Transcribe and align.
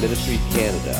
Ministries 0.00 0.40
Canada. 0.54 0.94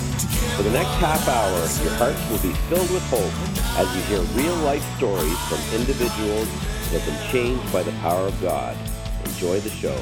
For 0.56 0.64
the 0.64 0.72
next 0.72 0.90
half 0.98 1.28
hour, 1.28 1.58
your 1.84 1.94
hearts 1.98 2.18
will 2.30 2.42
be 2.42 2.52
filled 2.68 2.90
with 2.90 3.02
hope 3.10 3.32
as 3.78 3.86
you 3.94 4.02
hear 4.02 4.20
real 4.34 4.56
life 4.64 4.82
stories 4.96 5.38
from 5.46 5.58
individuals 5.78 6.48
that 6.90 7.00
have 7.00 7.06
been 7.06 7.30
changed 7.30 7.72
by 7.72 7.84
the 7.84 7.92
power 8.00 8.26
of 8.26 8.40
God. 8.42 8.76
Enjoy 9.24 9.60
the 9.60 9.70
show. 9.70 9.96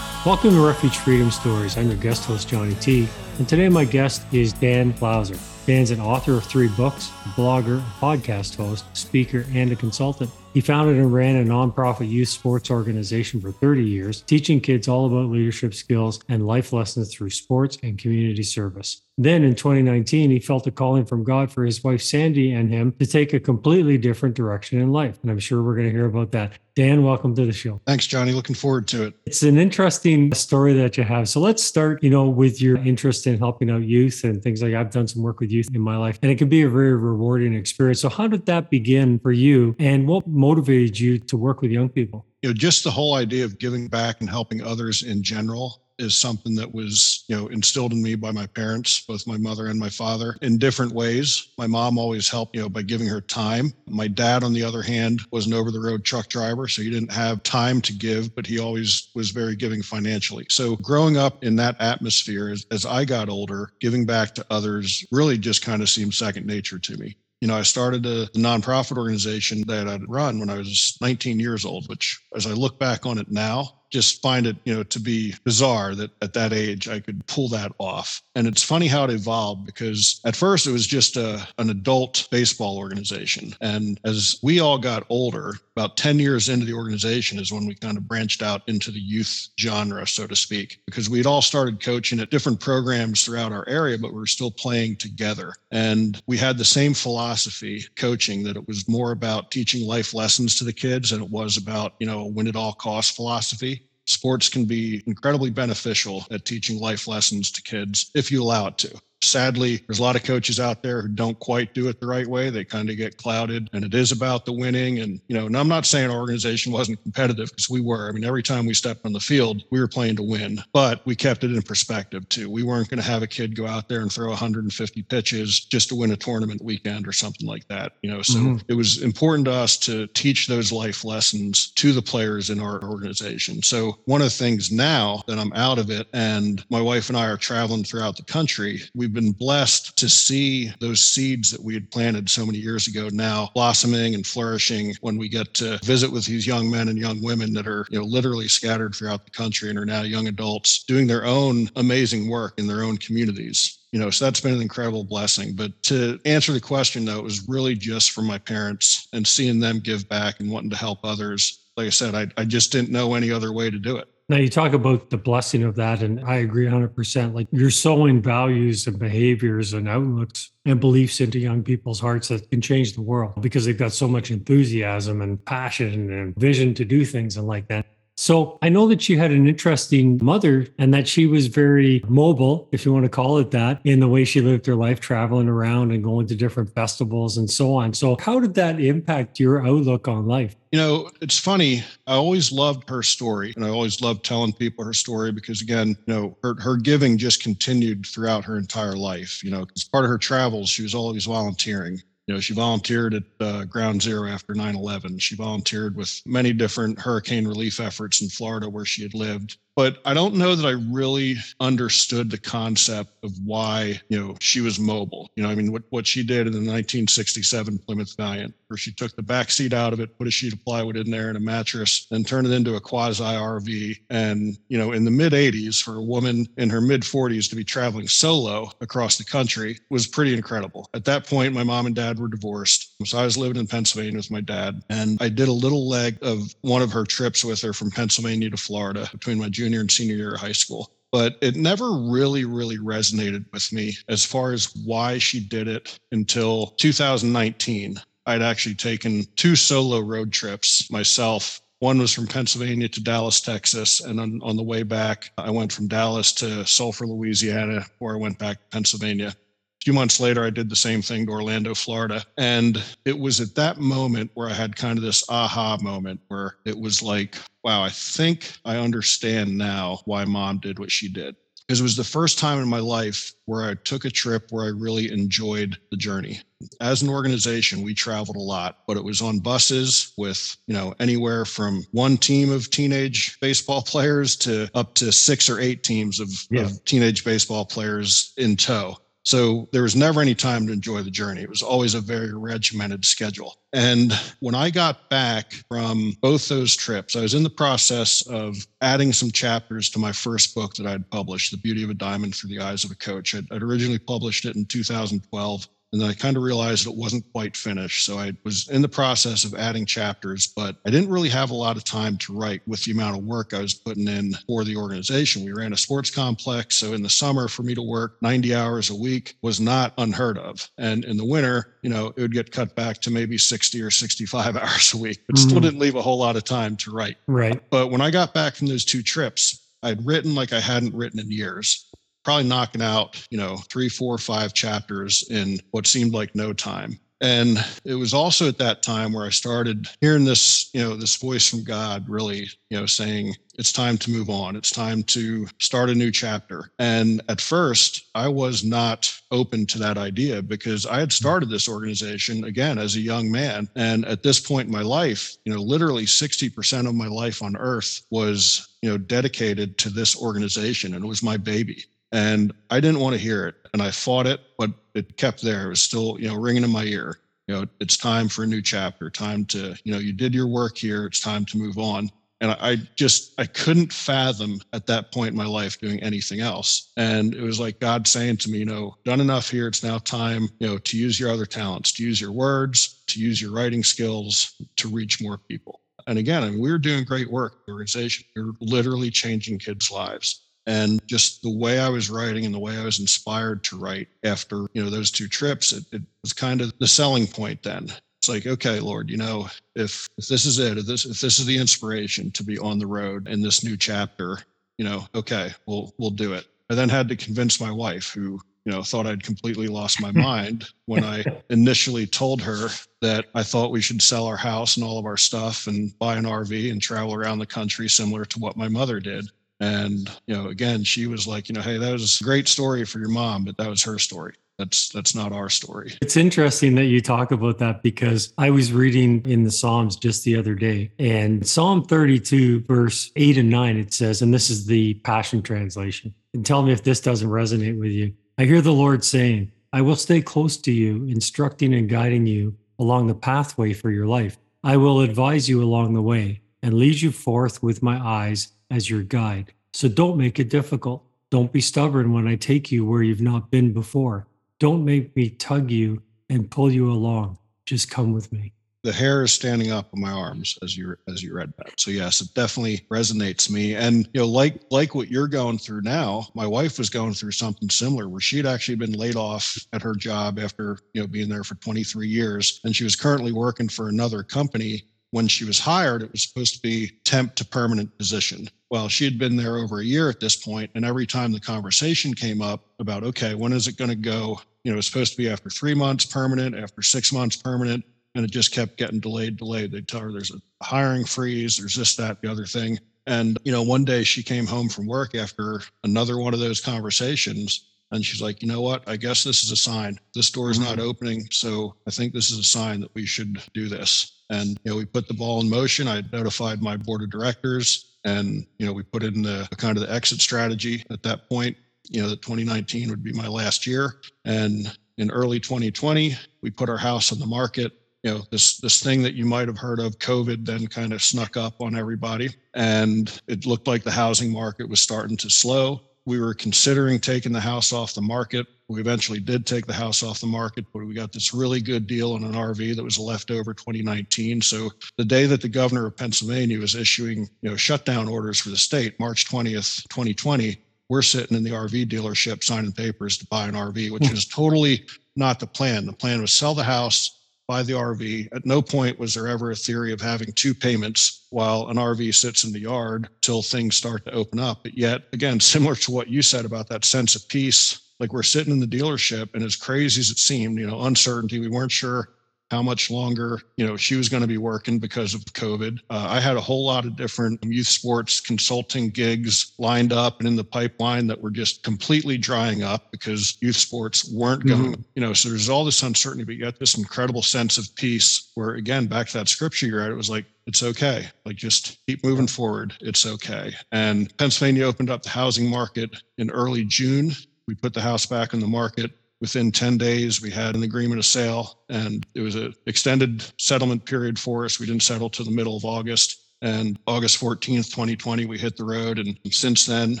Welcome 0.26 0.50
to 0.50 0.66
Refuge 0.66 0.96
Freedom 0.96 1.30
Stories. 1.30 1.78
I'm 1.78 1.86
your 1.86 1.96
guest 1.98 2.24
host, 2.24 2.48
Johnny 2.48 2.74
T. 2.76 3.08
And 3.38 3.48
today 3.48 3.68
my 3.68 3.84
guest 3.84 4.22
is 4.32 4.52
Dan 4.52 4.92
Clouser. 4.94 5.38
Dan's 5.68 5.90
an 5.90 6.00
author 6.00 6.32
of 6.32 6.44
three 6.44 6.68
books, 6.68 7.10
blogger, 7.36 7.84
podcast 8.00 8.56
host, 8.56 8.86
speaker, 8.96 9.44
and 9.52 9.70
a 9.70 9.76
consultant. 9.76 10.30
He 10.54 10.62
founded 10.62 10.96
and 10.96 11.12
ran 11.12 11.36
a 11.36 11.44
nonprofit 11.44 12.10
youth 12.10 12.30
sports 12.30 12.70
organization 12.70 13.38
for 13.40 13.52
30 13.52 13.84
years, 13.84 14.22
teaching 14.22 14.60
kids 14.60 14.88
all 14.88 15.06
about 15.06 15.30
leadership 15.30 15.74
skills 15.74 16.20
and 16.28 16.46
life 16.46 16.72
lessons 16.72 17.14
through 17.14 17.30
sports 17.30 17.78
and 17.82 17.98
community 17.98 18.42
service. 18.42 19.02
Then 19.18 19.42
in 19.42 19.54
2019, 19.56 20.30
he 20.30 20.38
felt 20.38 20.66
a 20.66 20.70
calling 20.70 21.04
from 21.04 21.24
God 21.24 21.52
for 21.52 21.64
his 21.64 21.82
wife 21.82 22.00
Sandy 22.00 22.52
and 22.52 22.70
him 22.70 22.92
to 23.00 23.06
take 23.06 23.32
a 23.32 23.40
completely 23.40 23.98
different 23.98 24.36
direction 24.36 24.80
in 24.80 24.90
life. 24.90 25.18
And 25.22 25.30
I'm 25.30 25.40
sure 25.40 25.62
we're 25.62 25.74
going 25.74 25.88
to 25.88 25.92
hear 25.92 26.06
about 26.06 26.32
that. 26.32 26.52
Dan, 26.76 27.02
welcome 27.02 27.34
to 27.34 27.44
the 27.44 27.52
show. 27.52 27.80
Thanks, 27.84 28.06
Johnny. 28.06 28.30
Looking 28.30 28.54
forward 28.54 28.86
to 28.88 29.02
it. 29.02 29.14
It's 29.26 29.42
an 29.42 29.58
interesting 29.58 30.32
story 30.34 30.72
that 30.74 30.96
you 30.96 31.02
have. 31.02 31.28
So 31.28 31.40
let's 31.40 31.62
start, 31.64 32.00
you 32.04 32.10
know, 32.10 32.28
with 32.28 32.62
your 32.62 32.76
interest 32.76 33.26
in 33.26 33.38
helping 33.38 33.68
out 33.70 33.82
youth 33.82 34.22
and 34.22 34.40
things 34.40 34.62
like 34.62 34.74
I've 34.74 34.90
done 34.90 35.08
some 35.08 35.22
work 35.22 35.40
with 35.40 35.50
in 35.66 35.80
my 35.80 35.96
life, 35.96 36.18
and 36.22 36.30
it 36.30 36.36
can 36.36 36.48
be 36.48 36.62
a 36.62 36.68
very 36.68 36.94
rewarding 36.94 37.54
experience. 37.54 38.00
So 38.00 38.08
how 38.08 38.28
did 38.28 38.46
that 38.46 38.70
begin 38.70 39.18
for 39.18 39.32
you 39.32 39.74
and 39.78 40.06
what 40.06 40.26
motivated 40.26 40.98
you 40.98 41.18
to 41.18 41.36
work 41.36 41.60
with 41.60 41.70
young 41.70 41.88
people? 41.88 42.24
You 42.42 42.50
know, 42.50 42.54
just 42.54 42.84
the 42.84 42.90
whole 42.90 43.14
idea 43.14 43.44
of 43.44 43.58
giving 43.58 43.88
back 43.88 44.20
and 44.20 44.30
helping 44.30 44.62
others 44.62 45.02
in 45.02 45.22
general 45.22 45.82
is 45.98 46.16
something 46.16 46.54
that 46.56 46.72
was, 46.72 47.24
you 47.28 47.36
know, 47.36 47.48
instilled 47.48 47.92
in 47.92 48.02
me 48.02 48.14
by 48.14 48.30
my 48.30 48.46
parents, 48.46 49.04
both 49.06 49.26
my 49.26 49.36
mother 49.36 49.66
and 49.66 49.78
my 49.78 49.88
father, 49.88 50.36
in 50.42 50.58
different 50.58 50.92
ways. 50.92 51.48
My 51.58 51.66
mom 51.66 51.98
always 51.98 52.28
helped, 52.28 52.54
you 52.54 52.62
know, 52.62 52.68
by 52.68 52.82
giving 52.82 53.06
her 53.08 53.20
time. 53.20 53.72
My 53.86 54.08
dad, 54.08 54.44
on 54.44 54.52
the 54.52 54.62
other 54.62 54.82
hand, 54.82 55.20
was 55.30 55.46
an 55.46 55.54
over 55.54 55.70
the 55.70 55.80
road 55.80 56.04
truck 56.04 56.28
driver, 56.28 56.68
so 56.68 56.82
he 56.82 56.90
didn't 56.90 57.12
have 57.12 57.42
time 57.42 57.80
to 57.82 57.92
give, 57.92 58.34
but 58.34 58.46
he 58.46 58.58
always 58.58 59.08
was 59.14 59.30
very 59.30 59.56
giving 59.56 59.82
financially. 59.82 60.46
So 60.48 60.76
growing 60.76 61.16
up 61.16 61.44
in 61.44 61.56
that 61.56 61.80
atmosphere 61.80 62.50
as, 62.50 62.66
as 62.70 62.86
I 62.86 63.04
got 63.04 63.28
older, 63.28 63.72
giving 63.80 64.06
back 64.06 64.34
to 64.36 64.46
others 64.50 65.04
really 65.10 65.38
just 65.38 65.64
kind 65.64 65.82
of 65.82 65.88
seemed 65.88 66.14
second 66.14 66.46
nature 66.46 66.78
to 66.78 66.96
me. 66.96 67.16
You 67.40 67.46
know, 67.46 67.56
I 67.56 67.62
started 67.62 68.04
a, 68.04 68.26
nonprofit 68.28 68.98
organization 68.98 69.62
that 69.68 69.86
I'd 69.86 70.08
run 70.08 70.40
when 70.40 70.50
I 70.50 70.56
was 70.56 70.98
19 71.00 71.38
years 71.38 71.64
old, 71.64 71.88
which 71.88 72.20
as 72.34 72.46
I 72.46 72.50
look 72.50 72.80
back 72.80 73.06
on 73.06 73.18
it 73.18 73.30
now, 73.30 73.74
just 73.90 74.22
find 74.22 74.46
it, 74.46 74.56
you 74.64 74.74
know, 74.74 74.82
to 74.82 75.00
be 75.00 75.34
bizarre 75.44 75.94
that 75.94 76.10
at 76.22 76.32
that 76.34 76.52
age 76.52 76.88
I 76.88 77.00
could 77.00 77.26
pull 77.26 77.48
that 77.48 77.72
off. 77.78 78.22
And 78.34 78.46
it's 78.46 78.62
funny 78.62 78.86
how 78.86 79.04
it 79.04 79.10
evolved 79.10 79.66
because 79.66 80.20
at 80.24 80.36
first 80.36 80.66
it 80.66 80.72
was 80.72 80.86
just 80.86 81.16
a, 81.16 81.46
an 81.58 81.70
adult 81.70 82.28
baseball 82.30 82.78
organization. 82.78 83.54
And 83.60 84.00
as 84.04 84.38
we 84.42 84.60
all 84.60 84.78
got 84.78 85.06
older, 85.08 85.54
about 85.76 85.96
10 85.96 86.18
years 86.18 86.48
into 86.48 86.66
the 86.66 86.74
organization 86.74 87.38
is 87.38 87.52
when 87.52 87.66
we 87.66 87.74
kind 87.74 87.96
of 87.96 88.08
branched 88.08 88.42
out 88.42 88.62
into 88.66 88.90
the 88.90 89.00
youth 89.00 89.48
genre, 89.58 90.06
so 90.06 90.26
to 90.26 90.36
speak, 90.36 90.80
because 90.86 91.08
we'd 91.08 91.26
all 91.26 91.42
started 91.42 91.82
coaching 91.82 92.20
at 92.20 92.30
different 92.30 92.60
programs 92.60 93.24
throughout 93.24 93.52
our 93.52 93.66
area, 93.68 93.96
but 93.96 94.12
we 94.12 94.18
were 94.18 94.26
still 94.26 94.50
playing 94.50 94.96
together. 94.96 95.54
And 95.70 96.20
we 96.26 96.36
had 96.36 96.58
the 96.58 96.64
same 96.64 96.94
philosophy 96.94 97.84
coaching 97.96 98.42
that 98.44 98.56
it 98.56 98.66
was 98.66 98.88
more 98.88 99.12
about 99.12 99.50
teaching 99.50 99.86
life 99.86 100.14
lessons 100.14 100.58
to 100.58 100.64
the 100.64 100.72
kids 100.72 101.12
and 101.12 101.22
it 101.22 101.30
was 101.30 101.56
about, 101.56 101.94
you 102.00 102.06
know, 102.06 102.20
a 102.20 102.26
win 102.26 102.48
at 102.48 102.56
all 102.56 102.72
cost 102.72 103.14
philosophy 103.14 103.77
sports 104.08 104.48
can 104.48 104.64
be 104.64 105.02
incredibly 105.06 105.50
beneficial 105.50 106.26
at 106.30 106.44
teaching 106.44 106.78
life 106.78 107.06
lessons 107.06 107.50
to 107.52 107.62
kids 107.62 108.10
if 108.14 108.30
you 108.30 108.42
allow 108.42 108.66
it 108.66 108.78
to 108.78 109.00
sadly, 109.22 109.82
there's 109.86 109.98
a 109.98 110.02
lot 110.02 110.16
of 110.16 110.22
coaches 110.22 110.60
out 110.60 110.82
there 110.82 111.02
who 111.02 111.08
don't 111.08 111.38
quite 111.38 111.74
do 111.74 111.88
it 111.88 112.00
the 112.00 112.06
right 112.06 112.26
way. 112.26 112.50
They 112.50 112.64
kind 112.64 112.90
of 112.90 112.96
get 112.96 113.16
clouded, 113.16 113.68
and 113.72 113.84
it 113.84 113.94
is 113.94 114.12
about 114.12 114.44
the 114.44 114.52
winning. 114.52 115.00
And 115.00 115.20
you 115.28 115.36
know, 115.36 115.46
and 115.46 115.56
I'm 115.56 115.68
not 115.68 115.86
saying 115.86 116.10
our 116.10 116.18
organization 116.18 116.72
wasn't 116.72 117.02
competitive 117.02 117.50
because 117.50 117.68
we 117.68 117.80
were. 117.80 118.08
I 118.08 118.12
mean, 118.12 118.24
every 118.24 118.42
time 118.42 118.66
we 118.66 118.74
stepped 118.74 119.04
on 119.04 119.12
the 119.12 119.20
field, 119.20 119.62
we 119.70 119.80
were 119.80 119.88
playing 119.88 120.16
to 120.16 120.22
win, 120.22 120.62
but 120.72 121.04
we 121.06 121.14
kept 121.16 121.44
it 121.44 121.52
in 121.52 121.62
perspective 121.62 122.28
too. 122.28 122.50
We 122.50 122.62
weren't 122.62 122.88
going 122.88 123.02
to 123.02 123.08
have 123.08 123.22
a 123.22 123.26
kid 123.26 123.56
go 123.56 123.66
out 123.66 123.88
there 123.88 124.00
and 124.00 124.12
throw 124.12 124.28
150 124.28 125.02
pitches 125.04 125.60
just 125.60 125.88
to 125.88 125.96
win 125.96 126.12
a 126.12 126.16
tournament 126.16 126.62
weekend 126.62 127.06
or 127.06 127.12
something 127.12 127.46
like 127.46 127.66
that. 127.68 127.92
You 128.02 128.10
know, 128.10 128.22
so 128.22 128.38
mm-hmm. 128.38 128.56
it 128.68 128.74
was 128.74 129.02
important 129.02 129.46
to 129.46 129.52
us 129.52 129.76
to 129.78 130.06
teach 130.08 130.46
those 130.46 130.72
life 130.72 131.04
lessons 131.04 131.72
to 131.72 131.92
the 131.92 132.02
players 132.02 132.50
in 132.50 132.60
our 132.60 132.82
organization. 132.82 133.62
So 133.62 133.98
one 134.04 134.20
of 134.20 134.26
the 134.26 134.30
things 134.30 134.70
now 134.70 135.22
that 135.26 135.38
I'm 135.38 135.52
out 135.54 135.78
of 135.78 135.90
it, 135.90 136.08
and 136.12 136.64
my 136.70 136.80
wife 136.80 137.08
and 137.08 137.16
I 137.16 137.26
are 137.26 137.36
traveling 137.36 137.84
throughout 137.84 138.16
the 138.16 138.24
country, 138.24 138.82
we 138.94 139.07
we've 139.08 139.14
been 139.14 139.32
blessed 139.32 139.96
to 139.96 140.06
see 140.06 140.70
those 140.80 141.00
seeds 141.00 141.50
that 141.50 141.62
we 141.62 141.72
had 141.72 141.90
planted 141.90 142.28
so 142.28 142.44
many 142.44 142.58
years 142.58 142.88
ago 142.88 143.08
now 143.10 143.48
blossoming 143.54 144.14
and 144.14 144.26
flourishing. 144.26 144.94
When 145.00 145.16
we 145.16 145.30
get 145.30 145.54
to 145.54 145.78
visit 145.82 146.12
with 146.12 146.26
these 146.26 146.46
young 146.46 146.70
men 146.70 146.88
and 146.88 146.98
young 146.98 147.22
women 147.22 147.54
that 147.54 147.66
are, 147.66 147.86
you 147.88 147.98
know, 147.98 148.04
literally 148.04 148.48
scattered 148.48 148.94
throughout 148.94 149.24
the 149.24 149.30
country 149.30 149.70
and 149.70 149.78
are 149.78 149.86
now 149.86 150.02
young 150.02 150.28
adults 150.28 150.84
doing 150.84 151.06
their 151.06 151.24
own 151.24 151.70
amazing 151.76 152.28
work 152.28 152.58
in 152.58 152.66
their 152.66 152.82
own 152.82 152.98
communities. 152.98 153.78
You 153.92 153.98
know 153.98 154.10
so 154.10 154.26
that's 154.26 154.42
been 154.42 154.52
an 154.52 154.60
incredible 154.60 155.04
blessing. 155.04 155.54
But 155.54 155.82
to 155.84 156.20
answer 156.26 156.52
the 156.52 156.60
question 156.60 157.06
though 157.06 157.18
it 157.18 157.24
was 157.24 157.48
really 157.48 157.74
just 157.74 158.10
from 158.10 158.26
my 158.26 158.36
parents 158.36 159.08
and 159.14 159.26
seeing 159.26 159.58
them 159.58 159.80
give 159.80 160.06
back 160.10 160.40
and 160.40 160.50
wanting 160.50 160.70
to 160.70 160.76
help 160.76 160.98
others. 161.02 161.64
Like 161.78 161.86
i 161.86 161.90
said 161.90 162.14
i, 162.14 162.26
I 162.36 162.44
just 162.44 162.72
didn't 162.72 162.90
know 162.90 163.14
any 163.14 163.30
other 163.30 163.52
way 163.52 163.70
to 163.70 163.78
do 163.78 163.96
it 163.96 164.08
now 164.28 164.36
you 164.36 164.48
talk 164.50 164.74
about 164.74 165.08
the 165.08 165.16
blessing 165.16 165.62
of 165.62 165.74
that, 165.76 166.02
and 166.02 166.22
I 166.24 166.36
agree 166.36 166.66
100%. 166.66 167.34
Like 167.34 167.46
you're 167.50 167.70
sowing 167.70 168.20
values 168.20 168.86
and 168.86 168.98
behaviors 168.98 169.72
and 169.72 169.88
outlooks 169.88 170.52
and 170.66 170.78
beliefs 170.78 171.20
into 171.20 171.38
young 171.38 171.62
people's 171.62 171.98
hearts 171.98 172.28
that 172.28 172.50
can 172.50 172.60
change 172.60 172.92
the 172.92 173.00
world 173.00 173.40
because 173.40 173.64
they've 173.64 173.76
got 173.76 173.92
so 173.92 174.06
much 174.06 174.30
enthusiasm 174.30 175.22
and 175.22 175.42
passion 175.44 176.12
and 176.12 176.36
vision 176.36 176.74
to 176.74 176.84
do 176.84 177.04
things 177.06 177.38
and 177.38 177.46
like 177.46 177.68
that. 177.68 177.86
So 178.20 178.58
I 178.62 178.68
know 178.68 178.88
that 178.88 179.08
you 179.08 179.16
had 179.16 179.30
an 179.30 179.46
interesting 179.46 180.18
mother 180.20 180.66
and 180.76 180.92
that 180.92 181.06
she 181.06 181.26
was 181.26 181.46
very 181.46 182.02
mobile, 182.08 182.68
if 182.72 182.84
you 182.84 182.92
want 182.92 183.04
to 183.04 183.08
call 183.08 183.38
it 183.38 183.52
that, 183.52 183.80
in 183.84 184.00
the 184.00 184.08
way 184.08 184.24
she 184.24 184.40
lived 184.40 184.66
her 184.66 184.74
life, 184.74 184.98
traveling 184.98 185.46
around 185.46 185.92
and 185.92 186.02
going 186.02 186.26
to 186.26 186.34
different 186.34 186.74
festivals 186.74 187.38
and 187.38 187.48
so 187.48 187.74
on. 187.74 187.94
So, 187.94 188.16
how 188.20 188.40
did 188.40 188.54
that 188.54 188.80
impact 188.80 189.38
your 189.38 189.64
outlook 189.64 190.08
on 190.08 190.26
life? 190.26 190.56
You 190.72 190.80
know, 190.80 191.10
it's 191.20 191.38
funny. 191.38 191.84
I 192.08 192.14
always 192.14 192.50
loved 192.50 192.90
her 192.90 193.04
story 193.04 193.52
and 193.54 193.64
I 193.64 193.68
always 193.68 194.00
loved 194.02 194.24
telling 194.24 194.52
people 194.52 194.84
her 194.84 194.92
story 194.92 195.30
because, 195.30 195.62
again, 195.62 195.96
you 196.06 196.14
know, 196.14 196.36
her, 196.42 196.56
her 196.58 196.76
giving 196.76 197.18
just 197.18 197.40
continued 197.40 198.04
throughout 198.04 198.44
her 198.44 198.58
entire 198.58 198.96
life. 198.96 199.44
You 199.44 199.52
know, 199.52 199.64
as 199.76 199.84
part 199.84 200.04
of 200.04 200.10
her 200.10 200.18
travels, 200.18 200.68
she 200.68 200.82
was 200.82 200.92
always 200.92 201.26
volunteering. 201.26 202.02
You 202.28 202.34
know, 202.34 202.40
she 202.40 202.52
volunteered 202.52 203.14
at 203.14 203.22
uh, 203.40 203.64
Ground 203.64 204.02
Zero 204.02 204.28
after 204.28 204.52
9 204.52 204.76
11. 204.76 205.18
She 205.18 205.34
volunteered 205.34 205.96
with 205.96 206.20
many 206.26 206.52
different 206.52 207.00
hurricane 207.00 207.48
relief 207.48 207.80
efforts 207.80 208.20
in 208.20 208.28
Florida 208.28 208.68
where 208.68 208.84
she 208.84 209.02
had 209.02 209.14
lived 209.14 209.56
but 209.78 209.98
I 210.04 210.12
don't 210.12 210.34
know 210.34 210.56
that 210.56 210.66
I 210.66 210.72
really 210.72 211.36
understood 211.60 212.32
the 212.32 212.36
concept 212.36 213.12
of 213.22 213.30
why, 213.44 214.00
you 214.08 214.18
know, 214.18 214.34
she 214.40 214.60
was 214.60 214.80
mobile. 214.80 215.30
You 215.36 215.44
know, 215.44 215.50
I 215.50 215.54
mean, 215.54 215.70
what, 215.70 215.84
what 215.90 216.04
she 216.04 216.24
did 216.24 216.48
in 216.48 216.52
the 216.52 216.58
1967 216.58 217.78
Plymouth 217.78 218.16
Valiant, 218.16 218.56
where 218.66 218.76
she 218.76 218.90
took 218.90 219.14
the 219.14 219.22
back 219.22 219.52
seat 219.52 219.72
out 219.72 219.92
of 219.92 220.00
it, 220.00 220.18
put 220.18 220.26
a 220.26 220.32
sheet 220.32 220.52
of 220.52 220.64
plywood 220.64 220.96
in 220.96 221.12
there 221.12 221.28
and 221.28 221.36
a 221.36 221.40
mattress, 221.40 222.08
and 222.10 222.26
turned 222.26 222.48
it 222.48 222.52
into 222.52 222.74
a 222.74 222.80
quasi 222.80 223.22
RV. 223.22 224.00
And, 224.10 224.58
you 224.66 224.78
know, 224.78 224.90
in 224.90 225.04
the 225.04 225.12
mid 225.12 225.32
80s, 225.32 225.80
for 225.80 225.94
a 225.94 226.02
woman 226.02 226.48
in 226.56 226.70
her 226.70 226.80
mid 226.80 227.02
40s 227.02 227.48
to 227.50 227.54
be 227.54 227.62
traveling 227.62 228.08
solo 228.08 228.72
across 228.80 229.16
the 229.16 229.24
country 229.24 229.78
was 229.90 230.08
pretty 230.08 230.34
incredible. 230.34 230.90
At 230.92 231.04
that 231.04 231.24
point, 231.24 231.54
my 231.54 231.62
mom 231.62 231.86
and 231.86 231.94
dad 231.94 232.18
were 232.18 232.26
divorced. 232.26 232.96
So 233.04 233.16
I 233.16 233.22
was 233.22 233.38
living 233.38 233.58
in 233.58 233.68
Pennsylvania 233.68 234.16
with 234.16 234.32
my 234.32 234.40
dad, 234.40 234.82
and 234.90 235.22
I 235.22 235.28
did 235.28 235.46
a 235.46 235.52
little 235.52 235.88
leg 235.88 236.18
of 236.20 236.52
one 236.62 236.82
of 236.82 236.90
her 236.90 237.04
trips 237.04 237.44
with 237.44 237.62
her 237.62 237.72
from 237.72 237.92
Pennsylvania 237.92 238.50
to 238.50 238.56
Florida 238.56 239.08
between 239.12 239.38
my 239.38 239.48
junior 239.48 239.67
junior 239.68 239.80
and 239.80 239.90
senior 239.90 240.16
year 240.16 240.34
of 240.34 240.40
high 240.40 240.52
school. 240.52 240.90
But 241.12 241.36
it 241.42 241.56
never 241.56 241.92
really, 241.92 242.44
really 242.44 242.78
resonated 242.78 243.44
with 243.52 243.70
me 243.72 243.96
as 244.08 244.24
far 244.24 244.52
as 244.52 244.74
why 244.84 245.18
she 245.18 245.40
did 245.40 245.68
it 245.68 245.98
until 246.10 246.68
2019. 246.78 248.00
I'd 248.26 248.42
actually 248.42 248.74
taken 248.74 249.24
two 249.36 249.56
solo 249.56 250.00
road 250.00 250.32
trips 250.32 250.90
myself 250.90 251.60
one 251.80 251.98
was 251.98 252.12
from 252.12 252.26
Pennsylvania 252.26 252.88
to 252.88 253.00
Dallas, 253.00 253.40
Texas. 253.40 254.00
And 254.00 254.18
on, 254.18 254.40
on 254.42 254.56
the 254.56 254.64
way 254.64 254.82
back, 254.82 255.30
I 255.38 255.50
went 255.50 255.72
from 255.72 255.86
Dallas 255.86 256.32
to 256.32 256.66
Sulphur, 256.66 257.06
Louisiana, 257.06 257.86
where 258.00 258.16
I 258.16 258.18
went 258.18 258.36
back 258.36 258.56
to 258.56 258.66
Pennsylvania 258.72 259.36
few 259.82 259.92
months 259.92 260.20
later, 260.20 260.44
I 260.44 260.50
did 260.50 260.68
the 260.68 260.76
same 260.76 261.02
thing 261.02 261.26
to 261.26 261.32
Orlando, 261.32 261.74
Florida. 261.74 262.24
And 262.36 262.82
it 263.04 263.18
was 263.18 263.40
at 263.40 263.54
that 263.54 263.78
moment 263.78 264.30
where 264.34 264.48
I 264.48 264.52
had 264.52 264.76
kind 264.76 264.98
of 264.98 265.04
this 265.04 265.24
aha 265.28 265.78
moment 265.80 266.20
where 266.28 266.56
it 266.64 266.78
was 266.78 267.02
like, 267.02 267.36
wow, 267.64 267.82
I 267.82 267.90
think 267.90 268.52
I 268.64 268.76
understand 268.76 269.56
now 269.56 270.00
why 270.04 270.24
mom 270.24 270.58
did 270.58 270.78
what 270.78 270.90
she 270.90 271.08
did. 271.08 271.36
because 271.68 271.80
it 271.80 271.84
was 271.84 271.96
the 271.96 272.04
first 272.04 272.38
time 272.38 272.58
in 272.62 272.68
my 272.68 272.78
life 272.78 273.34
where 273.44 273.68
I 273.68 273.74
took 273.74 274.06
a 274.06 274.10
trip 274.10 274.46
where 274.50 274.64
I 274.64 274.68
really 274.68 275.12
enjoyed 275.12 275.76
the 275.90 275.98
journey. 275.98 276.40
As 276.80 277.02
an 277.02 277.10
organization, 277.10 277.82
we 277.82 277.92
traveled 277.92 278.36
a 278.36 278.40
lot, 278.40 278.78
but 278.86 278.96
it 278.96 279.04
was 279.04 279.20
on 279.20 279.40
buses 279.40 280.14
with, 280.16 280.56
you 280.66 280.72
know, 280.72 280.94
anywhere 280.98 281.44
from 281.44 281.84
one 281.92 282.16
team 282.16 282.50
of 282.50 282.70
teenage 282.70 283.38
baseball 283.40 283.82
players 283.86 284.34
to 284.36 284.68
up 284.74 284.94
to 284.94 285.12
six 285.12 285.50
or 285.50 285.60
eight 285.60 285.84
teams 285.84 286.20
of, 286.20 286.30
yeah. 286.50 286.62
of 286.62 286.84
teenage 286.86 287.22
baseball 287.22 287.66
players 287.66 288.32
in 288.38 288.56
tow. 288.56 288.96
So 289.24 289.68
there 289.72 289.82
was 289.82 289.94
never 289.94 290.20
any 290.20 290.34
time 290.34 290.66
to 290.66 290.72
enjoy 290.72 291.02
the 291.02 291.10
journey. 291.10 291.42
It 291.42 291.50
was 291.50 291.62
always 291.62 291.94
a 291.94 292.00
very 292.00 292.32
regimented 292.32 293.04
schedule. 293.04 293.56
And 293.74 294.12
when 294.40 294.54
I 294.54 294.70
got 294.70 295.10
back 295.10 295.52
from 295.68 296.16
both 296.22 296.48
those 296.48 296.74
trips, 296.74 297.14
I 297.14 297.20
was 297.20 297.34
in 297.34 297.42
the 297.42 297.50
process 297.50 298.26
of 298.26 298.56
adding 298.80 299.12
some 299.12 299.30
chapters 299.30 299.90
to 299.90 299.98
my 299.98 300.12
first 300.12 300.54
book 300.54 300.74
that 300.76 300.86
I'd 300.86 301.10
published, 301.10 301.50
The 301.50 301.58
Beauty 301.58 301.84
of 301.84 301.90
a 301.90 301.94
Diamond 301.94 302.34
Through 302.34 302.50
the 302.50 302.60
Eyes 302.60 302.84
of 302.84 302.90
a 302.90 302.94
Coach. 302.94 303.34
I'd, 303.34 303.46
I'd 303.52 303.62
originally 303.62 303.98
published 303.98 304.46
it 304.46 304.56
in 304.56 304.64
2012. 304.64 305.68
And 305.92 306.00
then 306.00 306.10
I 306.10 306.14
kind 306.14 306.36
of 306.36 306.42
realized 306.42 306.86
it 306.86 306.94
wasn't 306.94 307.30
quite 307.32 307.56
finished. 307.56 308.04
So 308.04 308.18
I 308.18 308.32
was 308.44 308.68
in 308.68 308.82
the 308.82 308.88
process 308.88 309.44
of 309.44 309.54
adding 309.54 309.86
chapters, 309.86 310.46
but 310.46 310.76
I 310.86 310.90
didn't 310.90 311.08
really 311.08 311.30
have 311.30 311.50
a 311.50 311.54
lot 311.54 311.76
of 311.76 311.84
time 311.84 312.18
to 312.18 312.36
write 312.36 312.60
with 312.66 312.84
the 312.84 312.92
amount 312.92 313.16
of 313.16 313.24
work 313.24 313.54
I 313.54 313.60
was 313.60 313.74
putting 313.74 314.06
in 314.06 314.34
for 314.46 314.64
the 314.64 314.76
organization. 314.76 315.44
We 315.44 315.52
ran 315.52 315.72
a 315.72 315.76
sports 315.76 316.10
complex. 316.10 316.76
So 316.76 316.92
in 316.92 317.02
the 317.02 317.08
summer, 317.08 317.48
for 317.48 317.62
me 317.62 317.74
to 317.74 317.82
work 317.82 318.18
90 318.20 318.54
hours 318.54 318.90
a 318.90 318.94
week 318.94 319.36
was 319.40 319.60
not 319.60 319.94
unheard 319.96 320.36
of. 320.36 320.68
And 320.76 321.04
in 321.04 321.16
the 321.16 321.24
winter, 321.24 321.76
you 321.82 321.90
know, 321.90 322.08
it 322.16 322.20
would 322.20 322.32
get 322.34 322.52
cut 322.52 322.74
back 322.76 322.98
to 322.98 323.10
maybe 323.10 323.38
60 323.38 323.80
or 323.80 323.90
65 323.90 324.56
hours 324.58 324.92
a 324.92 324.98
week, 324.98 325.20
but 325.26 325.36
mm-hmm. 325.36 325.48
still 325.48 325.60
didn't 325.60 325.80
leave 325.80 325.94
a 325.94 326.02
whole 326.02 326.18
lot 326.18 326.36
of 326.36 326.44
time 326.44 326.76
to 326.78 326.90
write. 326.90 327.16
Right. 327.26 327.62
But 327.70 327.90
when 327.90 328.02
I 328.02 328.10
got 328.10 328.34
back 328.34 328.54
from 328.56 328.66
those 328.66 328.84
two 328.84 329.02
trips, 329.02 329.64
I'd 329.82 330.04
written 330.04 330.34
like 330.34 330.52
I 330.52 330.60
hadn't 330.60 330.94
written 330.94 331.20
in 331.20 331.30
years 331.30 331.86
probably 332.28 332.46
knocking 332.46 332.82
out, 332.82 333.26
you 333.30 333.38
know, 333.38 333.56
three, 333.70 333.88
four, 333.88 334.18
five 334.18 334.52
chapters 334.52 335.24
in 335.30 335.58
what 335.70 335.86
seemed 335.86 336.12
like 336.12 336.34
no 336.34 336.52
time. 336.52 337.00
And 337.22 337.56
it 337.86 337.94
was 337.94 338.12
also 338.12 338.46
at 338.46 338.58
that 338.58 338.82
time 338.82 339.14
where 339.14 339.24
I 339.24 339.30
started 339.30 339.88
hearing 340.02 340.26
this, 340.26 340.68
you 340.74 340.82
know, 340.82 340.94
this 340.94 341.16
voice 341.16 341.48
from 341.48 341.64
God 341.64 342.04
really, 342.06 342.50
you 342.68 342.78
know, 342.78 342.84
saying, 342.84 343.34
it's 343.54 343.72
time 343.72 343.96
to 343.96 344.10
move 344.10 344.28
on. 344.28 344.56
It's 344.56 344.70
time 344.70 345.02
to 345.04 345.46
start 345.58 345.88
a 345.88 345.94
new 345.94 346.12
chapter. 346.12 346.70
And 346.78 347.22
at 347.30 347.40
first, 347.40 348.10
I 348.14 348.28
was 348.28 348.62
not 348.62 349.10
open 349.30 349.64
to 349.68 349.78
that 349.78 349.96
idea 349.96 350.42
because 350.42 350.84
I 350.84 351.00
had 351.00 351.12
started 351.12 351.48
this 351.48 351.66
organization 351.66 352.44
again 352.44 352.76
as 352.76 352.94
a 352.94 353.00
young 353.00 353.30
man. 353.30 353.70
And 353.74 354.04
at 354.04 354.22
this 354.22 354.38
point 354.38 354.66
in 354.66 354.72
my 354.72 354.82
life, 354.82 355.34
you 355.46 355.54
know, 355.54 355.62
literally 355.62 356.04
60% 356.04 356.86
of 356.86 356.94
my 356.94 357.08
life 357.08 357.42
on 357.42 357.56
earth 357.56 358.02
was, 358.10 358.68
you 358.82 358.90
know, 358.90 358.98
dedicated 358.98 359.78
to 359.78 359.88
this 359.88 360.14
organization 360.14 360.94
and 360.94 361.02
it 361.02 361.08
was 361.08 361.22
my 361.22 361.38
baby 361.38 361.86
and 362.12 362.52
I 362.70 362.80
didn't 362.80 363.00
want 363.00 363.14
to 363.14 363.20
hear 363.20 363.46
it. 363.46 363.56
And 363.72 363.82
I 363.82 363.90
fought 363.90 364.26
it, 364.26 364.40
but 364.56 364.70
it 364.94 365.16
kept 365.16 365.42
there. 365.42 365.66
It 365.66 365.70
was 365.70 365.82
still, 365.82 366.18
you 366.18 366.28
know, 366.28 366.36
ringing 366.36 366.64
in 366.64 366.70
my 366.70 366.84
ear. 366.84 367.18
You 367.46 367.54
know, 367.54 367.66
it's 367.80 367.96
time 367.96 368.28
for 368.28 368.44
a 368.44 368.46
new 368.46 368.62
chapter. 368.62 369.10
Time 369.10 369.44
to, 369.46 369.76
you 369.84 369.92
know, 369.92 369.98
you 369.98 370.12
did 370.12 370.34
your 370.34 370.46
work 370.46 370.76
here. 370.76 371.06
It's 371.06 371.20
time 371.20 371.44
to 371.46 371.58
move 371.58 371.78
on. 371.78 372.10
And 372.40 372.52
I 372.52 372.76
just, 372.94 373.32
I 373.38 373.46
couldn't 373.46 373.92
fathom 373.92 374.60
at 374.72 374.86
that 374.86 375.10
point 375.10 375.30
in 375.30 375.36
my 375.36 375.46
life 375.46 375.80
doing 375.80 376.00
anything 376.00 376.40
else. 376.40 376.92
And 376.96 377.34
it 377.34 377.42
was 377.42 377.58
like 377.58 377.80
God 377.80 378.06
saying 378.06 378.36
to 378.38 378.50
me, 378.50 378.58
you 378.58 378.64
know, 378.64 378.94
done 379.04 379.20
enough 379.20 379.50
here. 379.50 379.66
It's 379.66 379.82
now 379.82 379.98
time, 379.98 380.48
you 380.60 380.68
know, 380.68 380.78
to 380.78 380.96
use 380.96 381.18
your 381.18 381.32
other 381.32 381.46
talents, 381.46 381.90
to 381.94 382.04
use 382.04 382.20
your 382.20 382.30
words, 382.30 383.02
to 383.08 383.20
use 383.20 383.42
your 383.42 383.52
writing 383.52 383.82
skills 383.82 384.54
to 384.76 384.88
reach 384.88 385.20
more 385.20 385.38
people. 385.38 385.80
And 386.06 386.18
again, 386.18 386.44
I 386.44 386.50
mean, 386.50 386.60
we 386.60 386.70
were 386.70 386.78
doing 386.78 387.04
great 387.04 387.30
work, 387.30 387.66
the 387.66 387.72
organization. 387.72 388.24
We 388.36 388.42
were 388.42 388.52
literally 388.60 389.10
changing 389.10 389.58
kids' 389.58 389.90
lives 389.90 390.47
and 390.68 391.00
just 391.06 391.40
the 391.40 391.50
way 391.50 391.80
I 391.80 391.88
was 391.88 392.10
writing 392.10 392.44
and 392.44 392.54
the 392.54 392.58
way 392.58 392.76
I 392.76 392.84
was 392.84 393.00
inspired 393.00 393.64
to 393.64 393.78
write 393.78 394.08
after 394.22 394.66
you 394.74 394.84
know 394.84 394.90
those 394.90 395.10
two 395.10 395.26
trips, 395.26 395.72
it, 395.72 395.84
it 395.92 396.02
was 396.22 396.34
kind 396.34 396.60
of 396.60 396.72
the 396.78 396.86
selling 396.86 397.26
point. 397.26 397.62
Then 397.62 397.90
it's 398.18 398.28
like, 398.28 398.46
okay, 398.46 398.78
Lord, 398.78 399.08
you 399.08 399.16
know, 399.16 399.48
if 399.74 400.06
if 400.18 400.28
this 400.28 400.44
is 400.44 400.58
it, 400.58 400.76
if 400.76 400.84
this 400.86 401.06
if 401.06 401.20
this 401.20 401.38
is 401.38 401.46
the 401.46 401.56
inspiration 401.56 402.30
to 402.32 402.44
be 402.44 402.58
on 402.58 402.78
the 402.78 402.86
road 402.86 403.28
in 403.28 403.40
this 403.40 403.64
new 403.64 403.78
chapter, 403.78 404.38
you 404.76 404.84
know, 404.84 405.06
okay, 405.14 405.52
we'll 405.66 405.94
we'll 405.98 406.10
do 406.10 406.34
it. 406.34 406.46
I 406.70 406.74
then 406.74 406.90
had 406.90 407.08
to 407.08 407.16
convince 407.16 407.62
my 407.62 407.70
wife, 407.70 408.12
who 408.12 408.38
you 408.66 408.72
know 408.72 408.82
thought 408.82 409.06
I'd 409.06 409.22
completely 409.22 409.68
lost 409.68 410.02
my 410.02 410.12
mind 410.12 410.68
when 410.84 411.02
I 411.02 411.24
initially 411.48 412.06
told 412.06 412.42
her 412.42 412.68
that 413.00 413.24
I 413.34 413.42
thought 413.42 413.70
we 413.70 413.80
should 413.80 414.02
sell 414.02 414.26
our 414.26 414.36
house 414.36 414.76
and 414.76 414.84
all 414.84 414.98
of 414.98 415.06
our 415.06 415.16
stuff 415.16 415.66
and 415.66 415.98
buy 415.98 416.16
an 416.18 416.24
RV 416.26 416.70
and 416.70 416.82
travel 416.82 417.14
around 417.14 417.38
the 417.38 417.46
country, 417.46 417.88
similar 417.88 418.26
to 418.26 418.38
what 418.38 418.58
my 418.58 418.68
mother 418.68 419.00
did. 419.00 419.30
And, 419.60 420.10
you 420.26 420.36
know, 420.36 420.48
again, 420.48 420.84
she 420.84 421.06
was 421.06 421.26
like, 421.26 421.48
you 421.48 421.54
know, 421.54 421.60
hey, 421.60 421.78
that 421.78 421.92
was 421.92 422.20
a 422.20 422.24
great 422.24 422.48
story 422.48 422.84
for 422.84 423.00
your 423.00 423.08
mom, 423.08 423.44
but 423.44 423.56
that 423.56 423.68
was 423.68 423.82
her 423.82 423.98
story. 423.98 424.34
That's 424.58 424.88
that's 424.88 425.14
not 425.14 425.32
our 425.32 425.48
story. 425.48 425.96
It's 426.02 426.16
interesting 426.16 426.74
that 426.74 426.86
you 426.86 427.00
talk 427.00 427.30
about 427.30 427.58
that 427.58 427.80
because 427.80 428.32
I 428.38 428.50
was 428.50 428.72
reading 428.72 429.24
in 429.24 429.44
the 429.44 429.52
Psalms 429.52 429.94
just 429.94 430.24
the 430.24 430.36
other 430.36 430.56
day 430.56 430.90
and 430.98 431.46
Psalm 431.46 431.84
32 431.84 432.62
verse 432.62 433.12
8 433.14 433.38
and 433.38 433.50
9 433.50 433.76
it 433.76 433.94
says 433.94 434.20
and 434.20 434.34
this 434.34 434.50
is 434.50 434.66
the 434.66 434.94
Passion 434.94 435.42
translation. 435.42 436.12
And 436.34 436.44
tell 436.44 436.62
me 436.62 436.72
if 436.72 436.82
this 436.82 437.00
doesn't 437.00 437.28
resonate 437.28 437.78
with 437.78 437.92
you. 437.92 438.14
I 438.36 438.44
hear 438.44 438.60
the 438.60 438.72
Lord 438.72 439.04
saying, 439.04 439.52
I 439.72 439.80
will 439.80 439.96
stay 439.96 440.22
close 440.22 440.56
to 440.58 440.72
you, 440.72 441.04
instructing 441.04 441.74
and 441.74 441.88
guiding 441.88 442.26
you 442.26 442.56
along 442.80 443.06
the 443.06 443.14
pathway 443.14 443.72
for 443.72 443.90
your 443.90 444.06
life. 444.06 444.38
I 444.64 444.76
will 444.76 445.00
advise 445.00 445.48
you 445.48 445.62
along 445.62 445.94
the 445.94 446.02
way 446.02 446.40
and 446.62 446.74
lead 446.74 447.00
you 447.00 447.12
forth 447.12 447.62
with 447.62 447.82
my 447.82 447.98
eyes 447.98 448.48
as 448.70 448.90
your 448.90 449.02
guide. 449.02 449.52
So 449.72 449.88
don't 449.88 450.16
make 450.16 450.38
it 450.38 450.50
difficult. 450.50 451.04
Don't 451.30 451.52
be 451.52 451.60
stubborn 451.60 452.12
when 452.12 452.26
I 452.26 452.36
take 452.36 452.72
you 452.72 452.86
where 452.86 453.02
you've 453.02 453.20
not 453.20 453.50
been 453.50 453.72
before. 453.72 454.26
Don't 454.58 454.84
make 454.84 455.14
me 455.14 455.30
tug 455.30 455.70
you 455.70 456.02
and 456.30 456.50
pull 456.50 456.72
you 456.72 456.90
along. 456.90 457.38
Just 457.66 457.90
come 457.90 458.12
with 458.12 458.32
me. 458.32 458.52
The 458.84 458.92
hair 458.92 459.22
is 459.24 459.32
standing 459.32 459.72
up 459.72 459.88
on 459.92 460.00
my 460.00 460.12
arms 460.12 460.56
as 460.62 460.76
you 460.76 460.96
as 461.08 461.22
you 461.22 461.34
read 461.34 461.52
that. 461.58 461.78
So 461.78 461.90
yes, 461.90 462.20
it 462.20 462.32
definitely 462.34 462.86
resonates 462.90 463.50
me. 463.50 463.74
And 463.74 464.08
you 464.14 464.20
know, 464.20 464.26
like 464.26 464.62
like 464.70 464.94
what 464.94 465.10
you're 465.10 465.28
going 465.28 465.58
through 465.58 465.82
now, 465.82 466.28
my 466.34 466.46
wife 466.46 466.78
was 466.78 466.88
going 466.88 467.12
through 467.12 467.32
something 467.32 467.68
similar 467.68 468.08
where 468.08 468.20
she'd 468.20 468.46
actually 468.46 468.76
been 468.76 468.92
laid 468.92 469.16
off 469.16 469.58
at 469.72 469.82
her 469.82 469.94
job 469.94 470.38
after 470.38 470.78
you 470.94 471.00
know 471.00 471.08
being 471.08 471.28
there 471.28 471.44
for 471.44 471.56
23 471.56 472.06
years, 472.08 472.60
and 472.64 472.74
she 472.74 472.84
was 472.84 472.96
currently 472.96 473.32
working 473.32 473.68
for 473.68 473.88
another 473.88 474.22
company 474.22 474.84
when 475.10 475.26
she 475.26 475.44
was 475.44 475.58
hired, 475.58 476.02
it 476.02 476.12
was 476.12 476.22
supposed 476.22 476.54
to 476.54 476.62
be 476.62 476.92
temp 477.04 477.34
to 477.36 477.44
permanent 477.44 477.96
position. 477.96 478.48
Well, 478.70 478.88
she 478.88 479.04
had 479.04 479.18
been 479.18 479.36
there 479.36 479.56
over 479.56 479.80
a 479.80 479.84
year 479.84 480.10
at 480.10 480.20
this 480.20 480.36
point, 480.36 480.70
and 480.74 480.84
every 480.84 481.06
time 481.06 481.32
the 481.32 481.40
conversation 481.40 482.12
came 482.12 482.42
up 482.42 482.66
about, 482.78 483.02
okay, 483.04 483.34
when 483.34 483.52
is 483.52 483.66
it 483.68 483.78
going 483.78 483.90
to 483.90 483.96
go? 483.96 484.40
You 484.64 484.72
know, 484.72 484.78
it's 484.78 484.86
supposed 484.86 485.12
to 485.12 485.18
be 485.18 485.30
after 485.30 485.48
three 485.48 485.74
months 485.74 486.04
permanent, 486.04 486.54
after 486.54 486.82
six 486.82 487.12
months 487.12 487.36
permanent, 487.36 487.84
and 488.14 488.24
it 488.24 488.30
just 488.30 488.52
kept 488.52 488.76
getting 488.76 489.00
delayed, 489.00 489.36
delayed. 489.36 489.72
They'd 489.72 489.88
tell 489.88 490.00
her 490.00 490.12
there's 490.12 490.32
a 490.32 490.40
hiring 490.62 491.04
freeze, 491.04 491.56
there's 491.56 491.74
this, 491.74 491.96
that, 491.96 492.20
the 492.20 492.30
other 492.30 492.44
thing. 492.44 492.78
And, 493.06 493.38
you 493.44 493.52
know, 493.52 493.62
one 493.62 493.86
day 493.86 494.04
she 494.04 494.22
came 494.22 494.46
home 494.46 494.68
from 494.68 494.86
work 494.86 495.14
after 495.14 495.62
another 495.84 496.18
one 496.18 496.34
of 496.34 496.40
those 496.40 496.60
conversations 496.60 497.64
and 497.90 498.04
she's 498.04 498.20
like, 498.20 498.42
you 498.42 498.48
know 498.48 498.60
what? 498.60 498.82
I 498.86 498.96
guess 498.96 499.24
this 499.24 499.42
is 499.42 499.50
a 499.50 499.56
sign. 499.56 499.98
This 500.14 500.30
door 500.30 500.50
is 500.50 500.58
not 500.58 500.78
opening. 500.78 501.26
So 501.30 501.74
I 501.86 501.90
think 501.90 502.12
this 502.12 502.30
is 502.30 502.38
a 502.38 502.44
sign 502.44 502.80
that 502.80 502.94
we 502.94 503.06
should 503.06 503.40
do 503.54 503.68
this. 503.68 504.22
And, 504.30 504.58
you 504.62 504.70
know, 504.70 504.76
we 504.76 504.84
put 504.84 505.08
the 505.08 505.14
ball 505.14 505.40
in 505.40 505.48
motion. 505.48 505.88
I 505.88 506.02
notified 506.12 506.62
my 506.62 506.76
board 506.76 507.02
of 507.02 507.10
directors 507.10 507.96
and, 508.04 508.46
you 508.58 508.66
know, 508.66 508.72
we 508.72 508.82
put 508.82 509.02
in 509.02 509.22
the 509.22 509.48
kind 509.56 509.76
of 509.76 509.86
the 509.86 509.92
exit 509.92 510.20
strategy 510.20 510.84
at 510.90 511.02
that 511.02 511.28
point, 511.28 511.56
you 511.88 512.02
know, 512.02 512.08
that 512.10 512.22
2019 512.22 512.90
would 512.90 513.02
be 513.02 513.12
my 513.12 513.26
last 513.26 513.66
year. 513.66 513.96
And 514.24 514.76
in 514.98 515.10
early 515.10 515.40
2020, 515.40 516.16
we 516.42 516.50
put 516.50 516.68
our 516.68 516.76
house 516.76 517.12
on 517.12 517.18
the 517.18 517.26
market. 517.26 517.72
You 518.02 518.12
know, 518.12 518.22
this 518.30 518.58
this 518.58 518.80
thing 518.80 519.02
that 519.02 519.14
you 519.14 519.24
might 519.24 519.48
have 519.48 519.58
heard 519.58 519.80
of, 519.80 519.98
COVID, 519.98 520.46
then 520.46 520.68
kind 520.68 520.92
of 520.92 521.02
snuck 521.02 521.36
up 521.36 521.60
on 521.60 521.76
everybody. 521.76 522.28
And 522.54 523.20
it 523.26 523.44
looked 523.44 523.66
like 523.66 523.82
the 523.82 523.90
housing 523.90 524.32
market 524.32 524.68
was 524.68 524.80
starting 524.80 525.16
to 525.16 525.30
slow 525.30 525.80
we 526.06 526.20
were 526.20 526.34
considering 526.34 526.98
taking 526.98 527.32
the 527.32 527.40
house 527.40 527.72
off 527.72 527.94
the 527.94 528.02
market. 528.02 528.46
We 528.68 528.80
eventually 528.80 529.20
did 529.20 529.46
take 529.46 529.66
the 529.66 529.72
house 529.72 530.02
off 530.02 530.20
the 530.20 530.26
market, 530.26 530.64
but 530.72 530.84
we 530.84 530.94
got 530.94 531.12
this 531.12 531.34
really 531.34 531.60
good 531.60 531.86
deal 531.86 532.12
on 532.12 532.24
an 532.24 532.32
RV 532.32 532.76
that 532.76 532.84
was 532.84 532.98
a 532.98 533.02
leftover 533.02 533.54
2019. 533.54 534.42
So 534.42 534.70
the 534.96 535.04
day 535.04 535.26
that 535.26 535.40
the 535.40 535.48
governor 535.48 535.86
of 535.86 535.96
Pennsylvania 535.96 536.58
was 536.58 536.74
issuing, 536.74 537.28
you 537.42 537.50
know, 537.50 537.56
shutdown 537.56 538.08
orders 538.08 538.40
for 538.40 538.50
the 538.50 538.56
state, 538.56 538.98
March 539.00 539.28
20th, 539.28 539.86
2020, 539.88 540.58
we're 540.88 541.02
sitting 541.02 541.36
in 541.36 541.44
the 541.44 541.50
RV 541.50 541.86
dealership 541.86 542.42
signing 542.42 542.72
papers 542.72 543.18
to 543.18 543.26
buy 543.26 543.46
an 543.46 543.54
RV, 543.54 543.90
which 543.90 544.06
hmm. 544.06 544.14
is 544.14 544.26
totally 544.26 544.86
not 545.16 545.38
the 545.38 545.46
plan. 545.46 545.86
The 545.86 545.92
plan 545.92 546.20
was 546.20 546.32
sell 546.32 546.54
the 546.54 546.64
house, 546.64 547.17
buy 547.48 547.62
the 547.62 547.72
RV. 547.72 548.28
At 548.30 548.46
no 548.46 548.60
point 548.60 548.98
was 548.98 549.14
there 549.14 549.26
ever 549.26 549.50
a 549.50 549.56
theory 549.56 549.92
of 549.92 550.00
having 550.00 550.32
two 550.32 550.54
payments 550.54 551.26
while 551.30 551.68
an 551.68 551.78
RV 551.78 552.14
sits 552.14 552.44
in 552.44 552.52
the 552.52 552.60
yard 552.60 553.08
till 553.22 553.42
things 553.42 553.74
start 553.74 554.04
to 554.04 554.12
open 554.12 554.38
up. 554.38 554.62
But 554.62 554.76
yet, 554.76 555.04
again, 555.12 555.40
similar 555.54 555.74
to 555.74 555.90
what 555.90 556.08
you 556.08 556.22
said 556.22 556.44
about 556.44 556.68
that 556.68 556.84
sense 556.84 557.16
of 557.16 557.26
peace, 557.28 557.80
like 557.98 558.12
we're 558.12 558.22
sitting 558.22 558.52
in 558.52 558.60
the 558.60 558.66
dealership 558.66 559.30
and 559.34 559.42
as 559.42 559.56
crazy 559.56 560.00
as 560.00 560.10
it 560.10 560.18
seemed, 560.18 560.58
you 560.58 560.66
know, 560.66 560.82
uncertainty, 560.82 561.40
we 561.40 561.48
weren't 561.48 561.72
sure 561.72 562.10
how 562.50 562.62
much 562.62 562.90
longer, 562.90 563.40
you 563.56 563.66
know, 563.66 563.76
she 563.76 563.94
was 563.94 564.08
going 564.08 564.22
to 564.22 564.26
be 564.26 564.38
working 564.38 564.78
because 564.78 565.14
of 565.14 565.20
COVID. 565.26 565.80
Uh, 565.90 566.06
I 566.08 566.20
had 566.20 566.36
a 566.36 566.40
whole 566.40 566.64
lot 566.64 566.86
of 566.86 566.96
different 566.96 567.42
youth 567.44 567.66
sports 567.66 568.20
consulting 568.20 568.88
gigs 568.88 569.52
lined 569.58 569.92
up 569.92 570.20
and 570.20 570.28
in 570.28 570.36
the 570.36 570.44
pipeline 570.44 571.06
that 571.08 571.20
were 571.20 571.30
just 571.30 571.62
completely 571.62 572.16
drying 572.16 572.62
up 572.62 572.90
because 572.90 573.36
youth 573.40 573.56
sports 573.56 574.10
weren't 574.12 574.44
mm-hmm. 574.44 574.62
going, 574.62 574.84
you 574.94 575.02
know, 575.02 575.12
so 575.12 575.28
there's 575.28 575.50
all 575.50 575.64
this 575.64 575.82
uncertainty, 575.82 576.24
but 576.24 576.36
yet 576.36 576.58
this 576.58 576.78
incredible 576.78 577.22
sense 577.22 577.58
of 577.58 577.74
peace 577.74 578.30
where 578.34 578.54
again, 578.54 578.86
back 578.86 579.08
to 579.08 579.18
that 579.18 579.28
scripture 579.28 579.66
you're 579.66 579.82
at, 579.82 579.90
it 579.90 579.94
was 579.94 580.10
like, 580.10 580.24
it's 580.46 580.62
okay. 580.62 581.06
Like 581.26 581.36
just 581.36 581.84
keep 581.86 582.02
moving 582.02 582.26
forward. 582.26 582.72
It's 582.80 583.04
okay. 583.04 583.52
And 583.72 584.16
Pennsylvania 584.16 584.64
opened 584.64 584.88
up 584.88 585.02
the 585.02 585.10
housing 585.10 585.50
market 585.50 585.90
in 586.16 586.30
early 586.30 586.64
June. 586.64 587.12
We 587.46 587.54
put 587.54 587.74
the 587.74 587.82
house 587.82 588.06
back 588.06 588.32
in 588.32 588.40
the 588.40 588.46
market 588.46 588.92
within 589.20 589.50
10 589.50 589.78
days 589.78 590.22
we 590.22 590.30
had 590.30 590.54
an 590.54 590.62
agreement 590.62 590.98
of 590.98 591.04
sale 591.04 591.60
and 591.68 592.06
it 592.14 592.20
was 592.20 592.34
an 592.34 592.54
extended 592.66 593.24
settlement 593.38 593.84
period 593.84 594.18
for 594.18 594.44
us. 594.44 594.60
We 594.60 594.66
didn't 594.66 594.82
settle 594.82 595.10
to 595.10 595.24
the 595.24 595.30
middle 595.30 595.56
of 595.56 595.64
august. 595.64 596.24
And 596.40 596.78
august 596.86 597.20
14th 597.20 597.70
2020 597.70 598.26
we 598.26 598.38
hit 598.38 598.56
the 598.56 598.64
road. 598.64 598.98
And 598.98 599.18
since 599.30 599.66
then 599.66 600.00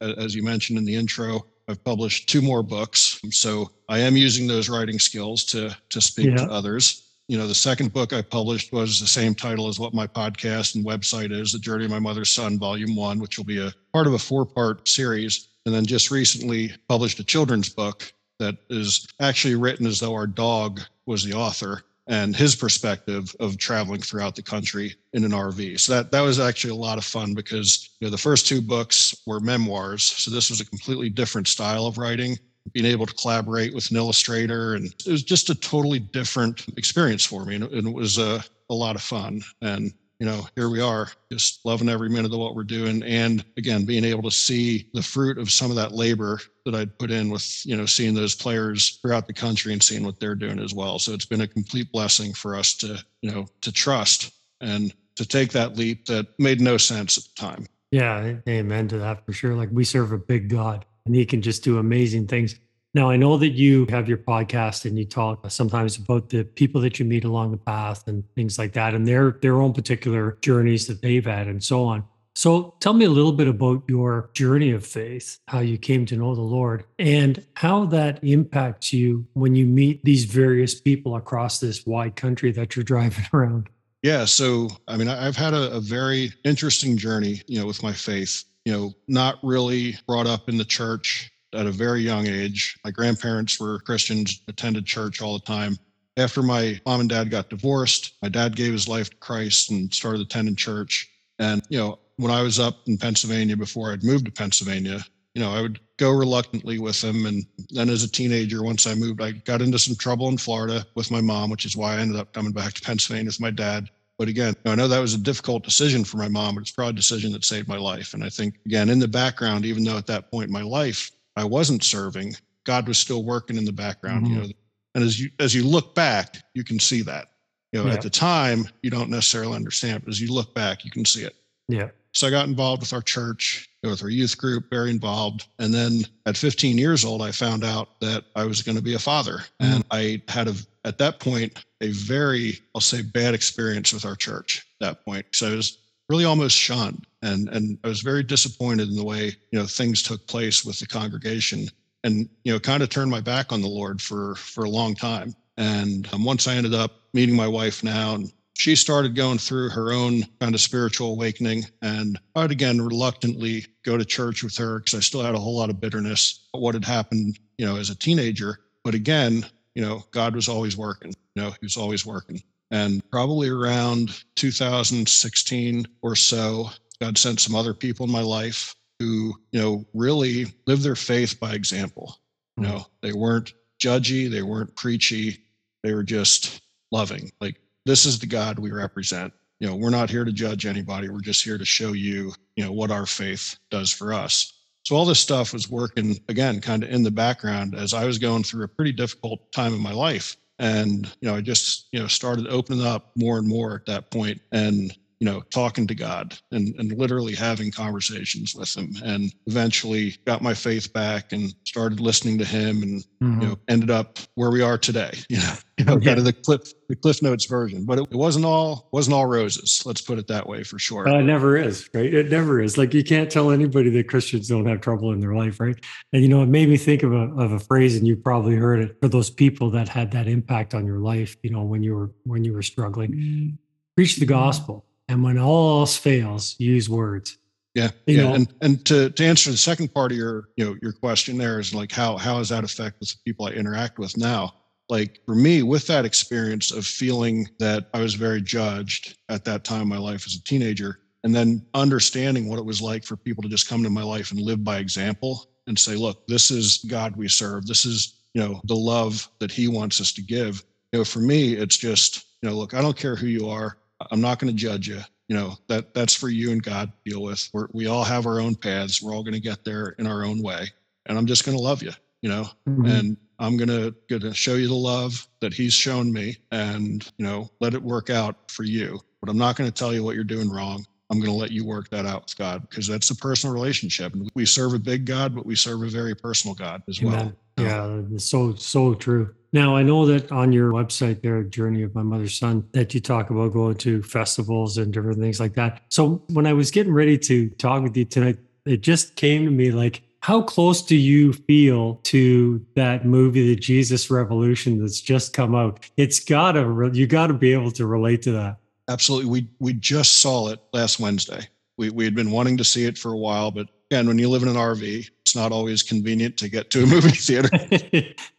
as 0.00 0.34
you 0.34 0.42
mentioned 0.42 0.78
in 0.78 0.84
the 0.84 0.94
intro 0.94 1.46
i've 1.68 1.82
published 1.84 2.28
two 2.28 2.40
more 2.40 2.62
books. 2.62 3.20
So 3.30 3.70
i 3.88 3.98
am 3.98 4.16
using 4.16 4.46
those 4.46 4.68
writing 4.68 4.98
skills 4.98 5.44
to 5.46 5.76
to 5.90 6.00
speak 6.00 6.28
yeah. 6.28 6.46
to 6.46 6.50
others. 6.50 7.02
You 7.28 7.36
know 7.36 7.46
the 7.46 7.54
second 7.54 7.92
book 7.92 8.12
i 8.12 8.22
published 8.22 8.72
was 8.72 8.98
the 8.98 9.06
same 9.06 9.34
title 9.34 9.68
as 9.68 9.78
what 9.78 9.92
my 9.92 10.06
podcast 10.06 10.74
and 10.74 10.86
website 10.86 11.32
is 11.32 11.52
the 11.52 11.58
journey 11.58 11.84
of 11.84 11.90
my 11.90 11.98
mother's 11.98 12.30
son 12.30 12.58
volume 12.58 12.96
one 12.96 13.18
which 13.18 13.36
will 13.36 13.44
be 13.44 13.60
a 13.60 13.72
part 13.92 14.06
of 14.06 14.14
a 14.14 14.18
four 14.18 14.46
part 14.46 14.88
series. 14.88 15.48
And 15.66 15.74
then 15.74 15.84
just 15.84 16.12
recently 16.12 16.72
published 16.88 17.18
a 17.18 17.24
children's 17.24 17.68
book 17.68 18.12
that 18.38 18.56
is 18.70 19.06
actually 19.20 19.54
written 19.54 19.86
as 19.86 20.00
though 20.00 20.14
our 20.14 20.26
dog 20.26 20.80
was 21.06 21.24
the 21.24 21.32
author 21.32 21.82
and 22.08 22.36
his 22.36 22.54
perspective 22.54 23.34
of 23.40 23.58
traveling 23.58 24.00
throughout 24.00 24.36
the 24.36 24.42
country 24.42 24.94
in 25.12 25.24
an 25.24 25.32
RV. 25.32 25.80
So 25.80 25.94
that 25.94 26.10
that 26.12 26.20
was 26.20 26.38
actually 26.38 26.70
a 26.70 26.76
lot 26.76 26.98
of 26.98 27.04
fun 27.04 27.34
because 27.34 27.90
you 28.00 28.06
know 28.06 28.10
the 28.10 28.18
first 28.18 28.46
two 28.46 28.60
books 28.60 29.14
were 29.26 29.40
memoirs, 29.40 30.02
so 30.02 30.30
this 30.30 30.50
was 30.50 30.60
a 30.60 30.66
completely 30.66 31.08
different 31.08 31.48
style 31.48 31.86
of 31.86 31.98
writing. 31.98 32.38
Being 32.72 32.86
able 32.86 33.06
to 33.06 33.14
collaborate 33.14 33.72
with 33.74 33.90
an 33.92 33.96
illustrator, 33.96 34.74
and 34.74 34.86
it 34.86 35.06
was 35.06 35.22
just 35.22 35.50
a 35.50 35.54
totally 35.54 36.00
different 36.00 36.66
experience 36.76 37.24
for 37.24 37.44
me, 37.44 37.54
and, 37.54 37.64
it 37.72 37.94
was 37.94 38.18
a, 38.18 38.44
a 38.70 38.74
lot 38.74 38.96
of 38.96 39.02
fun. 39.02 39.40
And 39.62 39.92
you 40.18 40.26
know, 40.26 40.46
here 40.54 40.70
we 40.70 40.80
are, 40.80 41.08
just 41.30 41.64
loving 41.64 41.88
every 41.88 42.08
minute 42.08 42.32
of 42.32 42.38
what 42.38 42.54
we're 42.54 42.64
doing. 42.64 43.02
And 43.02 43.44
again, 43.56 43.84
being 43.84 44.04
able 44.04 44.22
to 44.22 44.30
see 44.30 44.88
the 44.94 45.02
fruit 45.02 45.38
of 45.38 45.50
some 45.50 45.70
of 45.70 45.76
that 45.76 45.92
labor 45.92 46.40
that 46.64 46.74
I'd 46.74 46.98
put 46.98 47.10
in 47.10 47.28
with, 47.28 47.64
you 47.66 47.76
know, 47.76 47.86
seeing 47.86 48.14
those 48.14 48.34
players 48.34 48.98
throughout 49.02 49.26
the 49.26 49.34
country 49.34 49.72
and 49.72 49.82
seeing 49.82 50.04
what 50.04 50.18
they're 50.18 50.34
doing 50.34 50.58
as 50.58 50.72
well. 50.72 50.98
So 50.98 51.12
it's 51.12 51.26
been 51.26 51.42
a 51.42 51.46
complete 51.46 51.92
blessing 51.92 52.32
for 52.32 52.56
us 52.56 52.74
to, 52.76 53.02
you 53.20 53.30
know, 53.30 53.46
to 53.60 53.72
trust 53.72 54.32
and 54.60 54.92
to 55.16 55.26
take 55.26 55.52
that 55.52 55.76
leap 55.76 56.06
that 56.06 56.26
made 56.38 56.60
no 56.60 56.76
sense 56.76 57.18
at 57.18 57.24
the 57.24 57.34
time. 57.34 57.66
Yeah, 57.90 58.36
amen 58.48 58.88
to 58.88 58.98
that 58.98 59.24
for 59.24 59.32
sure. 59.32 59.54
Like 59.54 59.68
we 59.70 59.84
serve 59.84 60.12
a 60.12 60.18
big 60.18 60.48
God 60.48 60.84
and 61.04 61.14
he 61.14 61.24
can 61.24 61.42
just 61.42 61.62
do 61.62 61.78
amazing 61.78 62.26
things. 62.26 62.56
Now, 62.96 63.10
I 63.10 63.18
know 63.18 63.36
that 63.36 63.50
you 63.50 63.84
have 63.90 64.08
your 64.08 64.16
podcast 64.16 64.86
and 64.86 64.98
you 64.98 65.04
talk 65.04 65.50
sometimes 65.50 65.98
about 65.98 66.30
the 66.30 66.44
people 66.44 66.80
that 66.80 66.98
you 66.98 67.04
meet 67.04 67.24
along 67.24 67.50
the 67.50 67.58
path 67.58 68.08
and 68.08 68.24
things 68.34 68.58
like 68.58 68.72
that 68.72 68.94
and 68.94 69.06
their 69.06 69.32
their 69.42 69.60
own 69.60 69.74
particular 69.74 70.38
journeys 70.40 70.86
that 70.86 71.02
they've 71.02 71.26
had 71.26 71.46
and 71.46 71.62
so 71.62 71.84
on. 71.84 72.04
So, 72.34 72.74
tell 72.80 72.94
me 72.94 73.04
a 73.04 73.10
little 73.10 73.32
bit 73.32 73.48
about 73.48 73.82
your 73.86 74.30
journey 74.32 74.70
of 74.70 74.86
faith, 74.86 75.38
how 75.46 75.58
you 75.58 75.76
came 75.76 76.06
to 76.06 76.16
know 76.16 76.34
the 76.34 76.40
Lord, 76.40 76.84
and 76.98 77.44
how 77.52 77.84
that 77.84 78.24
impacts 78.24 78.94
you 78.94 79.26
when 79.34 79.54
you 79.54 79.66
meet 79.66 80.02
these 80.02 80.24
various 80.24 80.80
people 80.80 81.16
across 81.16 81.60
this 81.60 81.84
wide 81.84 82.16
country 82.16 82.50
that 82.52 82.76
you're 82.76 82.82
driving 82.94 83.26
around. 83.34 83.68
Yeah. 84.02 84.24
So, 84.24 84.70
I 84.88 84.96
mean, 84.96 85.08
I've 85.08 85.36
had 85.36 85.52
a, 85.52 85.70
a 85.70 85.80
very 85.80 86.32
interesting 86.44 86.96
journey, 86.96 87.42
you 87.46 87.60
know, 87.60 87.66
with 87.66 87.82
my 87.82 87.92
faith, 87.92 88.44
you 88.64 88.72
know, 88.72 88.94
not 89.06 89.36
really 89.42 89.98
brought 90.06 90.26
up 90.26 90.48
in 90.48 90.56
the 90.56 90.64
church 90.64 91.30
at 91.54 91.66
a 91.66 91.72
very 91.72 92.00
young 92.00 92.26
age. 92.26 92.78
My 92.84 92.90
grandparents 92.90 93.58
were 93.60 93.78
Christians, 93.80 94.42
attended 94.48 94.86
church 94.86 95.22
all 95.22 95.34
the 95.34 95.44
time. 95.44 95.78
After 96.16 96.42
my 96.42 96.80
mom 96.86 97.00
and 97.00 97.08
dad 97.08 97.30
got 97.30 97.50
divorced, 97.50 98.14
my 98.22 98.28
dad 98.28 98.56
gave 98.56 98.72
his 98.72 98.88
life 98.88 99.10
to 99.10 99.16
Christ 99.16 99.70
and 99.70 99.92
started 99.92 100.20
attending 100.22 100.56
church. 100.56 101.10
And, 101.38 101.62
you 101.68 101.78
know, 101.78 101.98
when 102.16 102.32
I 102.32 102.42
was 102.42 102.58
up 102.58 102.78
in 102.86 102.96
Pennsylvania 102.96 103.56
before 103.56 103.92
I'd 103.92 104.02
moved 104.02 104.24
to 104.24 104.32
Pennsylvania, 104.32 105.04
you 105.34 105.42
know, 105.42 105.52
I 105.52 105.60
would 105.60 105.78
go 105.98 106.10
reluctantly 106.10 106.78
with 106.78 107.04
him. 107.04 107.26
And 107.26 107.44
then 107.68 107.90
as 107.90 108.02
a 108.02 108.10
teenager, 108.10 108.62
once 108.62 108.86
I 108.86 108.94
moved, 108.94 109.20
I 109.20 109.32
got 109.32 109.60
into 109.60 109.78
some 109.78 109.94
trouble 109.94 110.28
in 110.28 110.38
Florida 110.38 110.86
with 110.94 111.10
my 111.10 111.20
mom, 111.20 111.50
which 111.50 111.66
is 111.66 111.76
why 111.76 111.96
I 111.96 111.98
ended 111.98 112.18
up 112.18 112.32
coming 112.32 112.52
back 112.52 112.72
to 112.72 112.80
Pennsylvania 112.80 113.28
with 113.28 113.40
my 113.40 113.50
dad. 113.50 113.90
But 114.18 114.28
again, 114.28 114.54
I 114.64 114.74
know 114.74 114.88
that 114.88 114.98
was 114.98 115.12
a 115.12 115.18
difficult 115.18 115.62
decision 115.62 116.04
for 116.04 116.16
my 116.16 116.28
mom, 116.28 116.54
but 116.54 116.62
it's 116.62 116.70
probably 116.70 116.92
a 116.92 116.94
decision 116.94 117.32
that 117.32 117.44
saved 117.44 117.68
my 117.68 117.76
life. 117.76 118.14
And 118.14 118.24
I 118.24 118.30
think, 118.30 118.54
again, 118.64 118.88
in 118.88 118.98
the 118.98 119.06
background, 119.06 119.66
even 119.66 119.84
though 119.84 119.98
at 119.98 120.06
that 120.06 120.30
point 120.30 120.46
in 120.46 120.52
my 120.52 120.62
life, 120.62 121.10
I 121.36 121.44
wasn't 121.44 121.84
serving, 121.84 122.34
God 122.64 122.88
was 122.88 122.98
still 122.98 123.24
working 123.24 123.56
in 123.56 123.64
the 123.64 123.72
background. 123.72 124.26
Mm-hmm. 124.26 124.34
You 124.34 124.40
know, 124.40 124.52
and 124.94 125.04
as 125.04 125.20
you 125.20 125.30
as 125.38 125.54
you 125.54 125.64
look 125.64 125.94
back, 125.94 126.36
you 126.54 126.64
can 126.64 126.78
see 126.78 127.02
that. 127.02 127.28
You 127.72 127.82
know, 127.82 127.88
yeah. 127.88 127.94
at 127.94 128.02
the 128.02 128.10
time, 128.10 128.68
you 128.82 128.90
don't 128.90 129.10
necessarily 129.10 129.54
understand, 129.54 130.04
but 130.04 130.10
as 130.10 130.20
you 130.20 130.32
look 130.32 130.54
back, 130.54 130.84
you 130.84 130.90
can 130.90 131.04
see 131.04 131.22
it. 131.22 131.34
Yeah. 131.68 131.88
So 132.12 132.26
I 132.26 132.30
got 132.30 132.48
involved 132.48 132.80
with 132.80 132.94
our 132.94 133.02
church, 133.02 133.68
with 133.82 134.02
our 134.02 134.08
youth 134.08 134.38
group, 134.38 134.70
very 134.70 134.90
involved. 134.90 135.48
And 135.58 135.74
then 135.74 136.04
at 136.24 136.34
15 136.34 136.78
years 136.78 137.04
old, 137.04 137.20
I 137.20 137.30
found 137.30 137.62
out 137.62 138.00
that 138.00 138.24
I 138.34 138.46
was 138.46 138.62
going 138.62 138.76
to 138.76 138.82
be 138.82 138.94
a 138.94 138.98
father. 138.98 139.40
Mm-hmm. 139.60 139.64
And 139.64 139.84
I 139.90 140.22
had 140.28 140.48
a 140.48 140.54
at 140.86 140.96
that 140.98 141.20
point 141.20 141.62
a 141.82 141.90
very, 141.90 142.58
I'll 142.74 142.80
say, 142.80 143.02
bad 143.02 143.34
experience 143.34 143.92
with 143.92 144.06
our 144.06 144.16
church 144.16 144.66
at 144.80 144.86
that 144.86 145.04
point. 145.04 145.26
So 145.32 145.52
I 145.52 145.56
was 145.56 145.78
really 146.08 146.24
almost 146.24 146.56
shunned. 146.56 147.06
And, 147.26 147.48
and 147.48 147.78
I 147.82 147.88
was 147.88 148.00
very 148.00 148.22
disappointed 148.22 148.88
in 148.88 148.96
the 148.96 149.04
way, 149.04 149.34
you 149.50 149.58
know, 149.58 149.66
things 149.66 150.02
took 150.02 150.26
place 150.26 150.64
with 150.64 150.78
the 150.78 150.86
congregation 150.86 151.68
and, 152.04 152.28
you 152.44 152.52
know, 152.52 152.60
kind 152.60 152.82
of 152.82 152.88
turned 152.88 153.10
my 153.10 153.20
back 153.20 153.52
on 153.52 153.60
the 153.60 153.68
Lord 153.68 154.00
for, 154.00 154.36
for 154.36 154.64
a 154.64 154.70
long 154.70 154.94
time. 154.94 155.34
And 155.56 156.08
um, 156.12 156.24
once 156.24 156.46
I 156.46 156.54
ended 156.54 156.74
up 156.74 156.92
meeting 157.12 157.34
my 157.34 157.48
wife 157.48 157.82
now, 157.82 158.14
and 158.14 158.32
she 158.54 158.76
started 158.76 159.14
going 159.14 159.38
through 159.38 159.70
her 159.70 159.92
own 159.92 160.22
kind 160.40 160.54
of 160.54 160.60
spiritual 160.60 161.12
awakening. 161.12 161.64
And 161.82 162.18
I'd 162.36 162.50
again 162.50 162.80
reluctantly 162.80 163.66
go 163.82 163.98
to 163.98 164.04
church 164.04 164.42
with 164.42 164.56
her 164.56 164.78
because 164.78 164.94
I 164.94 165.00
still 165.00 165.22
had 165.22 165.34
a 165.34 165.38
whole 165.38 165.56
lot 165.56 165.68
of 165.68 165.80
bitterness 165.80 166.46
about 166.52 166.62
what 166.62 166.74
had 166.74 166.84
happened, 166.84 167.38
you 167.58 167.66
know, 167.66 167.76
as 167.76 167.90
a 167.90 167.94
teenager. 167.94 168.60
But 168.84 168.94
again, 168.94 169.44
you 169.74 169.82
know, 169.82 170.04
God 170.10 170.34
was 170.34 170.48
always 170.48 170.76
working. 170.76 171.14
You 171.34 171.42
know, 171.42 171.50
He 171.50 171.64
was 171.64 171.76
always 171.76 172.06
working. 172.06 172.42
And 172.70 173.08
probably 173.10 173.48
around 173.48 174.22
2016 174.36 175.86
or 176.02 176.16
so, 176.16 176.70
God 177.00 177.18
sent 177.18 177.40
some 177.40 177.54
other 177.54 177.74
people 177.74 178.06
in 178.06 178.12
my 178.12 178.22
life 178.22 178.74
who, 178.98 179.34
you 179.52 179.60
know, 179.60 179.84
really 179.94 180.46
lived 180.66 180.82
their 180.82 180.96
faith 180.96 181.38
by 181.38 181.52
example. 181.52 182.16
You 182.56 182.64
know, 182.64 182.74
mm-hmm. 182.74 183.06
they 183.06 183.12
weren't 183.12 183.52
judgy, 183.80 184.30
they 184.30 184.42
weren't 184.42 184.74
preachy, 184.76 185.38
they 185.82 185.92
were 185.92 186.02
just 186.02 186.62
loving. 186.90 187.30
Like, 187.40 187.60
this 187.84 188.06
is 188.06 188.18
the 188.18 188.26
God 188.26 188.58
we 188.58 188.70
represent. 188.70 189.32
You 189.60 189.68
know, 189.68 189.76
we're 189.76 189.90
not 189.90 190.10
here 190.10 190.24
to 190.24 190.32
judge 190.32 190.66
anybody. 190.66 191.08
We're 191.08 191.20
just 191.20 191.44
here 191.44 191.58
to 191.58 191.64
show 191.64 191.92
you, 191.92 192.32
you 192.56 192.64
know, 192.64 192.72
what 192.72 192.90
our 192.90 193.06
faith 193.06 193.58
does 193.70 193.90
for 193.90 194.12
us. 194.12 194.52
So 194.84 194.96
all 194.96 195.04
this 195.04 195.20
stuff 195.20 195.52
was 195.52 195.70
working 195.70 196.16
again, 196.28 196.60
kind 196.60 196.82
of 196.82 196.90
in 196.90 197.02
the 197.02 197.10
background 197.10 197.74
as 197.74 197.92
I 197.92 198.04
was 198.04 198.18
going 198.18 198.42
through 198.44 198.64
a 198.64 198.68
pretty 198.68 198.92
difficult 198.92 199.50
time 199.52 199.74
in 199.74 199.80
my 199.80 199.92
life 199.92 200.36
and 200.58 201.06
you 201.20 201.28
know 201.28 201.34
i 201.34 201.40
just 201.40 201.88
you 201.92 202.00
know 202.00 202.06
started 202.06 202.46
opening 202.48 202.84
up 202.84 203.10
more 203.16 203.38
and 203.38 203.48
more 203.48 203.74
at 203.74 203.86
that 203.86 204.10
point 204.10 204.40
and 204.52 204.96
you 205.18 205.24
know, 205.24 205.40
talking 205.50 205.86
to 205.86 205.94
God 205.94 206.36
and, 206.52 206.74
and 206.78 206.92
literally 206.98 207.34
having 207.34 207.70
conversations 207.70 208.54
with 208.54 208.76
him 208.76 208.94
and 209.02 209.34
eventually 209.46 210.14
got 210.26 210.42
my 210.42 210.52
faith 210.52 210.92
back 210.92 211.32
and 211.32 211.54
started 211.64 212.00
listening 212.00 212.36
to 212.38 212.44
him 212.44 212.82
and, 212.82 213.00
mm-hmm. 213.22 213.40
you 213.40 213.48
know, 213.48 213.58
ended 213.68 213.90
up 213.90 214.18
where 214.34 214.50
we 214.50 214.60
are 214.60 214.76
today, 214.76 215.12
you 215.30 215.38
know, 215.38 215.52
you 215.78 215.84
know 215.86 215.96
yeah. 215.96 216.04
kind 216.04 216.18
of 216.18 216.24
the 216.24 216.34
cliff, 216.34 216.72
the 216.88 216.96
cliff 216.96 217.22
notes 217.22 217.46
version, 217.46 217.86
but 217.86 217.98
it, 217.98 218.08
it, 218.10 218.16
wasn't 218.16 218.44
all, 218.44 218.88
wasn't 218.92 219.14
all 219.14 219.24
roses. 219.24 219.82
Let's 219.86 220.02
put 220.02 220.18
it 220.18 220.26
that 220.26 220.46
way 220.46 220.62
for 220.62 220.78
sure. 220.78 221.08
Uh, 221.08 221.18
it 221.18 221.22
never 221.22 221.56
is, 221.56 221.88
right? 221.94 222.12
It 222.12 222.30
never 222.30 222.60
is. 222.60 222.76
Like 222.76 222.92
you 222.92 223.02
can't 223.02 223.30
tell 223.30 223.50
anybody 223.50 223.88
that 223.90 224.08
Christians 224.08 224.48
don't 224.48 224.66
have 224.66 224.82
trouble 224.82 225.12
in 225.12 225.20
their 225.20 225.34
life, 225.34 225.60
right? 225.60 225.82
And, 226.12 226.22
you 226.22 226.28
know, 226.28 226.42
it 226.42 226.48
made 226.48 226.68
me 226.68 226.76
think 226.76 227.02
of 227.02 227.14
a, 227.14 227.32
of 227.40 227.52
a 227.52 227.58
phrase 227.58 227.96
and 227.96 228.06
you 228.06 228.16
probably 228.16 228.56
heard 228.56 228.80
it 228.80 228.98
for 229.00 229.08
those 229.08 229.30
people 229.30 229.70
that 229.70 229.88
had 229.88 230.10
that 230.10 230.28
impact 230.28 230.74
on 230.74 230.84
your 230.84 230.98
life, 230.98 231.36
you 231.42 231.50
know, 231.50 231.62
when 231.62 231.82
you 231.82 231.94
were, 231.94 232.10
when 232.24 232.44
you 232.44 232.52
were 232.52 232.62
struggling, 232.62 233.12
mm-hmm. 233.12 233.54
preach 233.96 234.16
the 234.16 234.26
gospel 234.26 234.85
and 235.08 235.22
when 235.22 235.38
all 235.38 235.80
else 235.80 235.96
fails, 235.96 236.56
use 236.58 236.88
words. 236.88 237.38
Yeah, 237.74 237.90
you 238.06 238.16
yeah, 238.16 238.22
know, 238.22 238.34
and 238.34 238.54
and 238.62 238.86
to 238.86 239.10
to 239.10 239.24
answer 239.24 239.50
the 239.50 239.56
second 239.56 239.92
part 239.92 240.10
of 240.10 240.16
your 240.16 240.48
you 240.56 240.64
know 240.64 240.76
your 240.80 240.92
question 240.92 241.36
there 241.36 241.60
is 241.60 241.74
like 241.74 241.92
how 241.92 242.16
how 242.16 242.38
does 242.38 242.48
that 242.48 242.64
affect 242.64 243.00
the 243.00 243.14
people 243.24 243.46
I 243.46 243.50
interact 243.50 243.98
with 243.98 244.16
now? 244.16 244.54
Like 244.88 245.20
for 245.26 245.34
me, 245.34 245.62
with 245.62 245.86
that 245.88 246.04
experience 246.04 246.70
of 246.70 246.86
feeling 246.86 247.46
that 247.58 247.90
I 247.92 248.00
was 248.00 248.14
very 248.14 248.40
judged 248.40 249.18
at 249.28 249.44
that 249.44 249.64
time 249.64 249.82
in 249.82 249.88
my 249.88 249.98
life 249.98 250.24
as 250.26 250.34
a 250.34 250.44
teenager, 250.44 251.00
and 251.22 251.34
then 251.34 251.66
understanding 251.74 252.48
what 252.48 252.58
it 252.58 252.64
was 252.64 252.80
like 252.80 253.04
for 253.04 253.16
people 253.16 253.42
to 253.42 253.48
just 253.48 253.68
come 253.68 253.82
to 253.82 253.90
my 253.90 254.02
life 254.02 254.30
and 254.30 254.40
live 254.40 254.64
by 254.64 254.78
example 254.78 255.50
and 255.66 255.78
say, 255.78 255.96
look, 255.96 256.26
this 256.28 256.50
is 256.50 256.78
God 256.88 257.16
we 257.16 257.28
serve. 257.28 257.66
This 257.66 257.84
is 257.84 258.22
you 258.32 258.40
know 258.40 258.62
the 258.64 258.76
love 258.76 259.28
that 259.40 259.50
He 259.50 259.68
wants 259.68 260.00
us 260.00 260.12
to 260.14 260.22
give 260.22 260.64
you 260.92 261.00
know, 261.00 261.04
for 261.04 261.20
me, 261.20 261.54
it's 261.54 261.76
just, 261.76 262.24
you 262.42 262.48
know, 262.48 262.56
look, 262.56 262.74
I 262.74 262.80
don't 262.80 262.96
care 262.96 263.16
who 263.16 263.26
you 263.26 263.48
are. 263.48 263.76
I'm 264.10 264.20
not 264.20 264.38
going 264.38 264.52
to 264.52 264.56
judge 264.56 264.88
you. 264.88 265.00
You 265.28 265.36
know, 265.36 265.54
that 265.68 265.92
that's 265.92 266.14
for 266.14 266.28
you 266.28 266.52
and 266.52 266.62
God 266.62 266.92
to 266.92 267.10
deal 267.10 267.22
with. 267.22 267.48
We're, 267.52 267.66
we 267.72 267.88
all 267.88 268.04
have 268.04 268.26
our 268.26 268.40
own 268.40 268.54
paths. 268.54 269.02
We're 269.02 269.12
all 269.12 269.24
going 269.24 269.34
to 269.34 269.40
get 269.40 269.64
there 269.64 269.94
in 269.98 270.06
our 270.06 270.24
own 270.24 270.42
way. 270.42 270.68
And 271.06 271.18
I'm 271.18 271.26
just 271.26 271.44
going 271.44 271.56
to 271.56 271.62
love 271.62 271.82
you, 271.82 271.92
you 272.22 272.28
know, 272.28 272.48
mm-hmm. 272.68 272.86
and 272.86 273.16
I'm 273.38 273.56
going 273.56 273.68
to 273.68 273.94
going 274.08 274.22
to 274.22 274.34
show 274.34 274.54
you 274.54 274.68
the 274.68 274.74
love 274.74 275.26
that 275.40 275.52
he's 275.52 275.72
shown 275.72 276.12
me 276.12 276.36
and, 276.52 277.04
you 277.18 277.24
know, 277.24 277.50
let 277.60 277.74
it 277.74 277.82
work 277.82 278.08
out 278.08 278.50
for 278.50 278.62
you. 278.62 279.00
But 279.20 279.30
I'm 279.30 279.38
not 279.38 279.56
going 279.56 279.70
to 279.70 279.74
tell 279.74 279.92
you 279.92 280.02
what 280.04 280.14
you're 280.14 280.24
doing 280.24 280.50
wrong. 280.50 280.86
I'm 281.10 281.18
going 281.18 281.30
to 281.30 281.36
let 281.36 281.52
you 281.52 281.64
work 281.64 281.88
that 281.90 282.06
out 282.06 282.24
with 282.24 282.36
God 282.36 282.68
because 282.68 282.86
that's 282.86 283.10
a 283.10 283.16
personal 283.16 283.54
relationship. 283.54 284.12
And 284.14 284.28
we 284.34 284.44
serve 284.44 284.74
a 284.74 284.78
big 284.78 285.04
God, 285.04 285.34
but 285.34 285.46
we 285.46 285.54
serve 285.54 285.82
a 285.82 285.88
very 285.88 286.14
personal 286.14 286.54
God 286.54 286.82
as 286.88 287.00
Amen. 287.00 287.12
well. 287.12 287.32
Yeah, 287.58 288.18
so 288.18 288.54
so 288.54 288.94
true. 288.94 289.34
Now 289.56 289.74
I 289.74 289.82
know 289.82 290.04
that 290.04 290.30
on 290.30 290.52
your 290.52 290.70
website 290.70 291.22
there, 291.22 291.42
Journey 291.42 291.82
of 291.82 291.94
My 291.94 292.02
Mother's 292.02 292.38
Son, 292.38 292.68
that 292.72 292.92
you 292.92 293.00
talk 293.00 293.30
about 293.30 293.54
going 293.54 293.76
to 293.76 294.02
festivals 294.02 294.76
and 294.76 294.92
different 294.92 295.18
things 295.18 295.40
like 295.40 295.54
that. 295.54 295.80
So 295.88 296.22
when 296.28 296.46
I 296.46 296.52
was 296.52 296.70
getting 296.70 296.92
ready 296.92 297.16
to 297.20 297.48
talk 297.48 297.82
with 297.82 297.96
you 297.96 298.04
tonight, 298.04 298.36
it 298.66 298.82
just 298.82 299.16
came 299.16 299.46
to 299.46 299.50
me 299.50 299.70
like, 299.70 300.02
how 300.20 300.42
close 300.42 300.82
do 300.82 300.94
you 300.94 301.32
feel 301.32 301.94
to 302.02 302.66
that 302.74 303.06
movie, 303.06 303.46
The 303.46 303.56
Jesus 303.56 304.10
Revolution, 304.10 304.78
that's 304.78 305.00
just 305.00 305.32
come 305.32 305.54
out? 305.54 305.88
It's 305.96 306.20
gotta 306.20 306.90
you 306.92 307.06
gotta 307.06 307.32
be 307.32 307.54
able 307.54 307.70
to 307.70 307.86
relate 307.86 308.20
to 308.24 308.32
that. 308.32 308.58
Absolutely. 308.90 309.30
We 309.30 309.48
we 309.58 309.72
just 309.72 310.20
saw 310.20 310.48
it 310.48 310.60
last 310.74 311.00
Wednesday. 311.00 311.48
We 311.78 311.88
we 311.88 312.04
had 312.04 312.14
been 312.14 312.30
wanting 312.30 312.58
to 312.58 312.64
see 312.64 312.84
it 312.84 312.98
for 312.98 313.14
a 313.14 313.18
while, 313.18 313.50
but 313.50 313.68
again, 313.90 314.06
when 314.06 314.18
you 314.18 314.28
live 314.28 314.42
in 314.42 314.48
an 314.48 314.56
RV, 314.56 315.08
it's 315.22 315.34
not 315.34 315.50
always 315.50 315.82
convenient 315.82 316.36
to 316.36 316.50
get 316.50 316.68
to 316.72 316.82
a 316.82 316.86
movie 316.86 317.08
theater. 317.08 317.48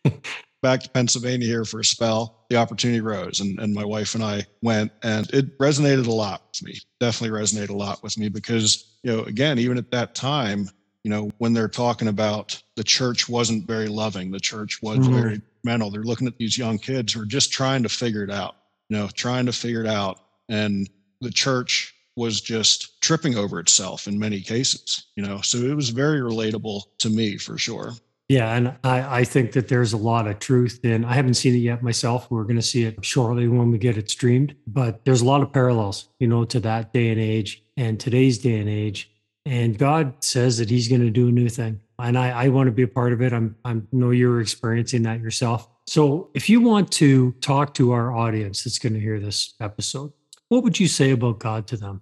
Back 0.62 0.82
to 0.84 0.90
Pennsylvania 0.90 1.48
here 1.48 1.66
for 1.66 1.80
a 1.80 1.86
spell, 1.86 2.46
the 2.50 2.58
opportunity 2.58 3.00
rose, 3.00 3.42
and, 3.42 3.60
and 3.60 3.74
my 3.74 3.86
wife 3.86 4.16
and 4.16 4.24
I 4.24 4.46
went, 4.62 4.92
and 5.04 5.30
it 5.32 5.58
resonated 5.60 6.08
a 6.08 6.12
lot 6.12 6.42
with 6.50 6.64
me. 6.64 6.80
Definitely 7.00 7.40
resonated 7.40 7.70
a 7.70 7.76
lot 7.76 8.02
with 8.02 8.18
me 8.18 8.28
because, 8.28 8.96
you 9.04 9.16
know, 9.16 9.24
again, 9.24 9.60
even 9.60 9.78
at 9.78 9.92
that 9.92 10.16
time, 10.16 10.70
you 11.04 11.12
know, 11.12 11.30
when 11.38 11.54
they're 11.54 11.68
talking 11.68 12.08
about 12.08 12.62
the 12.76 12.84
church 12.84 13.30
wasn't 13.30 13.68
very 13.68 13.88
loving, 13.88 14.32
the 14.32 14.40
church 14.40 14.82
was 14.82 15.00
mm-hmm. 15.00 15.14
very 15.14 15.42
mental. 15.64 15.92
They're 15.92 16.02
looking 16.02 16.28
at 16.28 16.38
these 16.38 16.58
young 16.58 16.80
kids 16.80 17.14
who 17.14 17.22
are 17.22 17.26
just 17.26 17.52
trying 17.52 17.84
to 17.84 17.90
figure 17.90 18.24
it 18.24 18.32
out, 18.32 18.56
you 18.90 18.98
know, 18.98 19.08
trying 19.14 19.46
to 19.46 19.54
figure 19.54 19.82
it 19.82 19.88
out 19.88 20.20
and 20.50 20.90
the 21.22 21.32
church 21.32 21.94
was 22.16 22.42
just 22.42 23.00
tripping 23.02 23.38
over 23.38 23.60
itself 23.60 24.08
in 24.08 24.18
many 24.18 24.42
cases 24.42 25.08
you 25.16 25.24
know 25.24 25.40
so 25.42 25.58
it 25.58 25.76
was 25.76 25.90
very 25.90 26.20
relatable 26.20 26.84
to 26.98 27.10
me 27.10 27.38
for 27.38 27.58
sure 27.58 27.94
yeah 28.30 28.56
and 28.56 28.76
i, 28.84 29.20
I 29.20 29.24
think 29.24 29.54
that 29.54 29.68
there's 29.68 29.94
a 29.94 29.98
lot 29.98 30.28
of 30.28 30.40
truth 30.40 30.80
in 30.84 31.06
i 31.06 31.14
haven't 31.14 31.36
seen 31.36 31.56
it 31.56 31.60
yet 31.60 31.84
myself 31.84 32.30
we're 32.30 32.44
going 32.44 32.58
to 32.58 32.62
see 32.62 32.84
it 32.84 33.04
shortly 33.04 33.48
when 33.48 33.72
we 33.72 33.78
get 33.78 33.98
it 33.98 34.10
streamed 34.10 34.56
but 34.66 35.04
there's 35.06 35.22
a 35.22 35.26
lot 35.26 35.42
of 35.42 35.52
parallels 35.52 36.10
you 36.20 36.28
know 36.28 36.46
to 36.46 36.60
that 36.60 36.94
day 36.94 37.10
and 37.10 37.20
age 37.20 37.64
and 37.76 38.00
today's 38.00 38.38
day 38.38 38.60
and 38.60 38.70
age 38.70 39.12
and 39.46 39.78
god 39.78 40.14
says 40.24 40.58
that 40.58 40.70
he's 40.70 40.88
going 40.88 41.02
to 41.02 41.10
do 41.10 41.30
a 41.30 41.32
new 41.32 41.50
thing 41.50 41.80
and 42.00 42.18
i, 42.18 42.30
I 42.30 42.48
want 42.50 42.68
to 42.68 42.72
be 42.72 42.84
a 42.84 42.88
part 42.88 43.14
of 43.14 43.22
it 43.22 43.34
i'm 43.34 43.56
i 43.66 43.78
know 43.92 44.12
you're 44.12 44.42
experiencing 44.42 45.04
that 45.04 45.22
yourself 45.22 45.68
so 45.86 46.30
if 46.34 46.50
you 46.50 46.60
want 46.60 46.92
to 46.94 47.32
talk 47.40 47.74
to 47.76 47.92
our 47.92 48.14
audience 48.14 48.64
that's 48.64 48.80
going 48.80 48.94
to 48.94 49.00
hear 49.00 49.20
this 49.20 49.54
episode 49.62 50.12
what 50.50 50.64
would 50.64 50.80
you 50.80 50.88
say 50.88 51.12
about 51.12 51.40
God 51.40 51.68
to 51.68 51.78
them? 51.78 52.02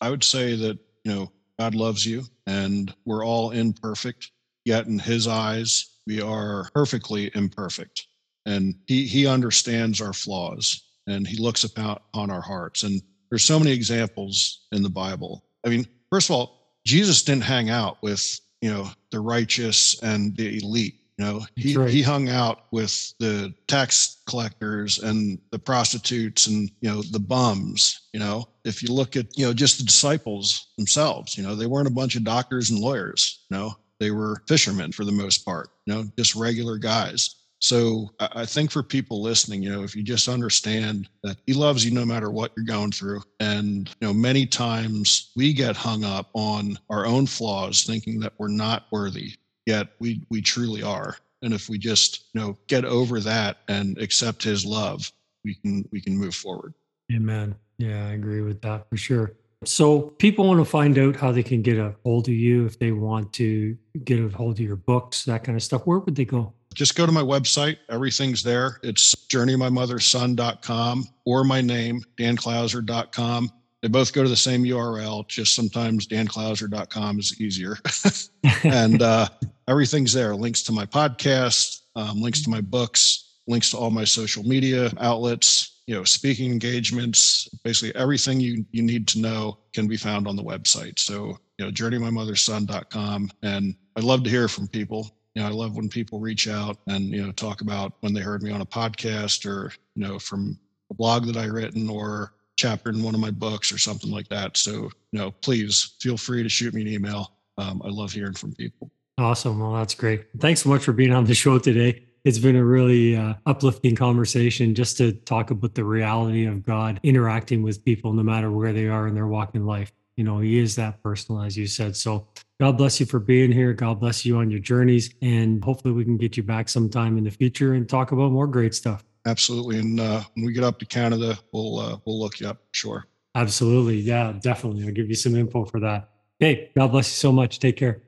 I 0.00 0.10
would 0.10 0.24
say 0.24 0.56
that, 0.56 0.78
you 1.04 1.14
know, 1.14 1.32
God 1.58 1.74
loves 1.74 2.04
you 2.04 2.24
and 2.46 2.94
we're 3.04 3.24
all 3.24 3.50
imperfect, 3.50 4.32
yet 4.68 4.86
in 4.86 4.98
his 4.98 5.26
eyes, 5.26 5.96
we 6.06 6.20
are 6.20 6.68
perfectly 6.74 7.30
imperfect. 7.34 8.06
And 8.46 8.74
he, 8.86 9.06
he 9.06 9.26
understands 9.26 10.00
our 10.00 10.12
flaws 10.12 10.82
and 11.06 11.26
he 11.26 11.38
looks 11.38 11.64
upon 11.64 11.98
on 12.14 12.30
our 12.30 12.42
hearts. 12.42 12.82
And 12.82 13.02
there's 13.30 13.44
so 13.44 13.58
many 13.58 13.72
examples 13.72 14.66
in 14.72 14.82
the 14.82 14.90
Bible. 14.90 15.44
I 15.66 15.70
mean, 15.70 15.86
first 16.10 16.30
of 16.30 16.36
all, 16.36 16.76
Jesus 16.84 17.22
didn't 17.22 17.42
hang 17.44 17.70
out 17.70 17.96
with, 18.02 18.40
you 18.60 18.70
know, 18.70 18.90
the 19.10 19.20
righteous 19.20 20.00
and 20.02 20.36
the 20.36 20.58
elite. 20.58 20.94
You 21.18 21.24
know, 21.24 21.46
he, 21.56 21.76
right. 21.76 21.90
he 21.90 22.00
hung 22.00 22.28
out 22.28 22.66
with 22.70 23.12
the 23.18 23.52
tax 23.66 24.22
collectors 24.28 25.00
and 25.00 25.38
the 25.50 25.58
prostitutes 25.58 26.46
and, 26.46 26.70
you 26.80 26.88
know, 26.88 27.02
the 27.02 27.18
bums. 27.18 28.08
You 28.12 28.20
know, 28.20 28.48
if 28.64 28.82
you 28.82 28.92
look 28.92 29.16
at, 29.16 29.36
you 29.36 29.44
know, 29.44 29.52
just 29.52 29.78
the 29.78 29.84
disciples 29.84 30.68
themselves, 30.78 31.36
you 31.36 31.42
know, 31.42 31.56
they 31.56 31.66
weren't 31.66 31.88
a 31.88 31.92
bunch 31.92 32.14
of 32.14 32.22
doctors 32.22 32.70
and 32.70 32.78
lawyers, 32.78 33.44
you 33.50 33.56
know, 33.56 33.74
they 34.00 34.10
were 34.10 34.42
fishermen 34.46 34.92
for 34.92 35.04
the 35.04 35.12
most 35.12 35.44
part, 35.44 35.70
you 35.86 35.94
know, 35.94 36.04
just 36.16 36.34
regular 36.34 36.78
guys. 36.78 37.34
So 37.60 38.10
I 38.20 38.46
think 38.46 38.70
for 38.70 38.84
people 38.84 39.20
listening, 39.20 39.64
you 39.64 39.70
know, 39.70 39.82
if 39.82 39.96
you 39.96 40.04
just 40.04 40.28
understand 40.28 41.08
that 41.24 41.38
he 41.44 41.54
loves 41.54 41.84
you 41.84 41.90
no 41.90 42.04
matter 42.04 42.30
what 42.30 42.52
you're 42.56 42.64
going 42.64 42.92
through. 42.92 43.20
And, 43.40 43.88
you 44.00 44.06
know, 44.06 44.14
many 44.14 44.46
times 44.46 45.32
we 45.34 45.52
get 45.52 45.74
hung 45.74 46.04
up 46.04 46.30
on 46.34 46.78
our 46.88 47.04
own 47.04 47.26
flaws, 47.26 47.82
thinking 47.82 48.20
that 48.20 48.34
we're 48.38 48.46
not 48.46 48.84
worthy 48.92 49.34
yet 49.68 49.88
we 49.98 50.22
we 50.30 50.40
truly 50.40 50.82
are 50.82 51.14
and 51.42 51.52
if 51.52 51.68
we 51.68 51.76
just 51.76 52.24
you 52.32 52.40
know 52.40 52.56
get 52.68 52.86
over 52.86 53.20
that 53.20 53.58
and 53.68 53.98
accept 53.98 54.42
his 54.42 54.64
love 54.64 55.12
we 55.44 55.54
can 55.54 55.86
we 55.92 56.00
can 56.00 56.16
move 56.16 56.34
forward 56.34 56.72
amen 57.14 57.54
yeah 57.76 58.06
i 58.08 58.12
agree 58.12 58.40
with 58.40 58.62
that 58.62 58.88
for 58.88 58.96
sure 58.96 59.34
so 59.64 60.00
people 60.00 60.46
want 60.46 60.60
to 60.60 60.64
find 60.64 60.98
out 60.98 61.16
how 61.16 61.32
they 61.32 61.42
can 61.42 61.62
get 61.62 61.78
a 61.78 61.94
hold 62.04 62.28
of 62.28 62.34
you 62.34 62.66
if 62.66 62.78
they 62.78 62.92
want 62.92 63.32
to 63.34 63.76
get 64.04 64.20
a 64.20 64.28
hold 64.28 64.54
of 64.54 64.60
your 64.60 64.76
books 64.76 65.24
that 65.24 65.44
kind 65.44 65.56
of 65.56 65.62
stuff. 65.62 65.82
Where 65.86 65.98
would 65.98 66.14
they 66.14 66.24
go? 66.24 66.52
Just 66.74 66.94
go 66.94 67.06
to 67.06 67.12
my 67.12 67.22
website. 67.22 67.78
Everything's 67.88 68.42
there. 68.42 68.78
It's 68.82 69.14
journeymymotherson.com 69.14 71.04
or 71.24 71.44
my 71.44 71.60
name 71.60 72.02
danclouser.com 72.16 73.50
they 73.82 73.88
both 73.88 74.12
go 74.12 74.22
to 74.22 74.28
the 74.28 74.36
same 74.36 74.64
URL. 74.64 75.26
Just 75.28 75.54
sometimes 75.54 76.06
danclouser.com 76.06 77.18
is 77.18 77.40
easier. 77.40 77.76
and 78.64 79.02
uh, 79.02 79.28
everything's 79.68 80.12
there. 80.12 80.34
Links 80.34 80.62
to 80.62 80.72
my 80.72 80.84
podcast, 80.84 81.82
um, 81.94 82.20
links 82.20 82.42
to 82.42 82.50
my 82.50 82.60
books, 82.60 83.36
links 83.46 83.70
to 83.70 83.76
all 83.76 83.90
my 83.90 84.04
social 84.04 84.42
media 84.42 84.90
outlets, 84.98 85.77
you 85.88 85.94
know, 85.94 86.04
speaking 86.04 86.52
engagements, 86.52 87.48
basically 87.64 87.98
everything 87.98 88.38
you, 88.38 88.62
you 88.72 88.82
need 88.82 89.08
to 89.08 89.20
know 89.20 89.56
can 89.72 89.88
be 89.88 89.96
found 89.96 90.28
on 90.28 90.36
the 90.36 90.44
website. 90.44 90.98
So, 90.98 91.38
you 91.56 91.64
know, 91.64 91.70
journeymymotherson.com. 91.70 93.30
And 93.42 93.74
I 93.96 94.00
love 94.00 94.22
to 94.24 94.28
hear 94.28 94.48
from 94.48 94.68
people. 94.68 95.10
You 95.34 95.40
know, 95.40 95.48
I 95.48 95.50
love 95.50 95.76
when 95.76 95.88
people 95.88 96.20
reach 96.20 96.46
out 96.46 96.76
and, 96.88 97.04
you 97.04 97.24
know, 97.24 97.32
talk 97.32 97.62
about 97.62 97.94
when 98.00 98.12
they 98.12 98.20
heard 98.20 98.42
me 98.42 98.50
on 98.50 98.60
a 98.60 98.66
podcast 98.66 99.46
or, 99.46 99.72
you 99.94 100.06
know, 100.06 100.18
from 100.18 100.58
a 100.90 100.94
blog 100.94 101.24
that 101.24 101.38
I 101.38 101.46
written 101.46 101.88
or 101.88 102.34
chapter 102.56 102.90
in 102.90 103.02
one 103.02 103.14
of 103.14 103.20
my 103.22 103.30
books 103.30 103.72
or 103.72 103.78
something 103.78 104.10
like 104.10 104.28
that. 104.28 104.58
So, 104.58 104.90
you 105.12 105.18
know, 105.18 105.30
please 105.30 105.94
feel 106.02 106.18
free 106.18 106.42
to 106.42 106.50
shoot 106.50 106.74
me 106.74 106.82
an 106.82 106.88
email. 106.88 107.32
Um, 107.56 107.80
I 107.82 107.88
love 107.88 108.12
hearing 108.12 108.34
from 108.34 108.54
people. 108.54 108.90
Awesome. 109.16 109.58
Well, 109.58 109.72
that's 109.72 109.94
great. 109.94 110.26
Thanks 110.38 110.64
so 110.64 110.68
much 110.68 110.84
for 110.84 110.92
being 110.92 111.14
on 111.14 111.24
the 111.24 111.34
show 111.34 111.58
today. 111.58 112.07
It's 112.28 112.38
been 112.38 112.56
a 112.56 112.64
really 112.64 113.16
uh, 113.16 113.34
uplifting 113.46 113.96
conversation 113.96 114.74
just 114.74 114.98
to 114.98 115.12
talk 115.12 115.50
about 115.50 115.74
the 115.74 115.84
reality 115.84 116.44
of 116.44 116.62
God 116.62 117.00
interacting 117.02 117.62
with 117.62 117.82
people 117.82 118.12
no 118.12 118.22
matter 118.22 118.50
where 118.50 118.74
they 118.74 118.86
are 118.86 119.08
in 119.08 119.14
their 119.14 119.26
walk 119.26 119.54
in 119.54 119.64
life. 119.64 119.92
You 120.16 120.24
know, 120.24 120.38
He 120.38 120.58
is 120.58 120.76
that 120.76 121.02
personal, 121.02 121.40
as 121.40 121.56
you 121.56 121.66
said. 121.66 121.96
So, 121.96 122.28
God 122.60 122.76
bless 122.76 123.00
you 123.00 123.06
for 123.06 123.18
being 123.18 123.50
here. 123.50 123.72
God 123.72 124.00
bless 124.00 124.26
you 124.26 124.36
on 124.36 124.50
your 124.50 124.60
journeys. 124.60 125.14
And 125.22 125.64
hopefully, 125.64 125.94
we 125.94 126.04
can 126.04 126.18
get 126.18 126.36
you 126.36 126.42
back 126.42 126.68
sometime 126.68 127.16
in 127.16 127.24
the 127.24 127.30
future 127.30 127.72
and 127.72 127.88
talk 127.88 128.12
about 128.12 128.30
more 128.30 128.46
great 128.46 128.74
stuff 128.74 129.04
absolutely. 129.28 129.78
And 129.78 130.00
uh, 130.00 130.22
when 130.34 130.46
we 130.46 130.52
get 130.52 130.64
up 130.64 130.78
to 130.80 130.86
Canada, 130.86 131.38
we'll 131.52 131.78
uh, 131.78 131.98
we'll 132.04 132.18
look 132.18 132.40
you 132.40 132.48
up. 132.48 132.62
Sure. 132.72 133.06
Absolutely. 133.34 133.98
Yeah, 133.98 134.32
definitely. 134.40 134.84
I'll 134.84 134.92
give 134.92 135.08
you 135.08 135.14
some 135.14 135.36
info 135.36 135.64
for 135.64 135.80
that. 135.80 136.10
Hey, 136.40 136.70
God 136.76 136.88
bless 136.88 137.08
you 137.08 137.16
so 137.16 137.32
much. 137.32 137.60
Take 137.60 137.76
care. 137.76 138.02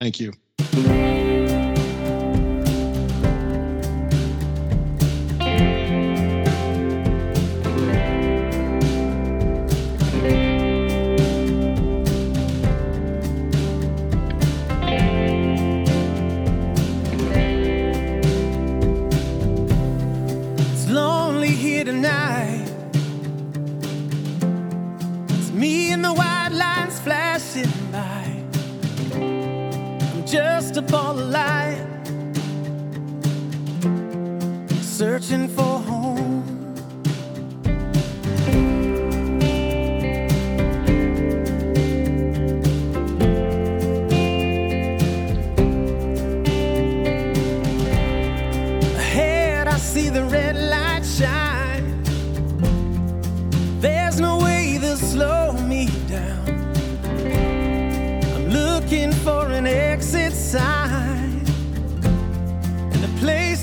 Thank 0.00 0.18
you. 0.18 0.32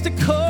the 0.09 0.25
cold. 0.25 0.48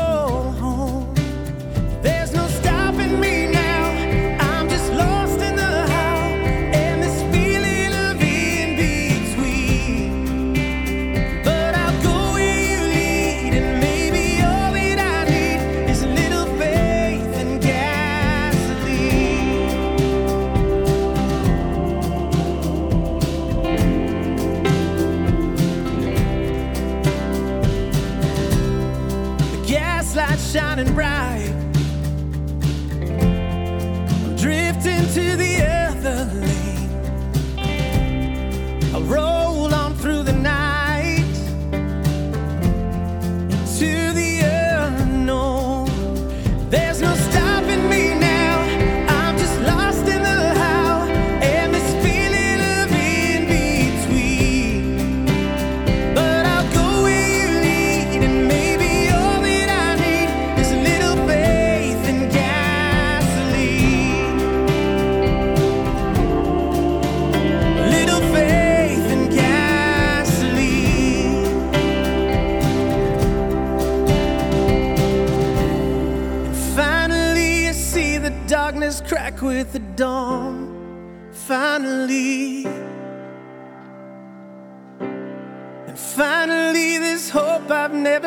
And 30.79 30.95
bright. 30.95 31.18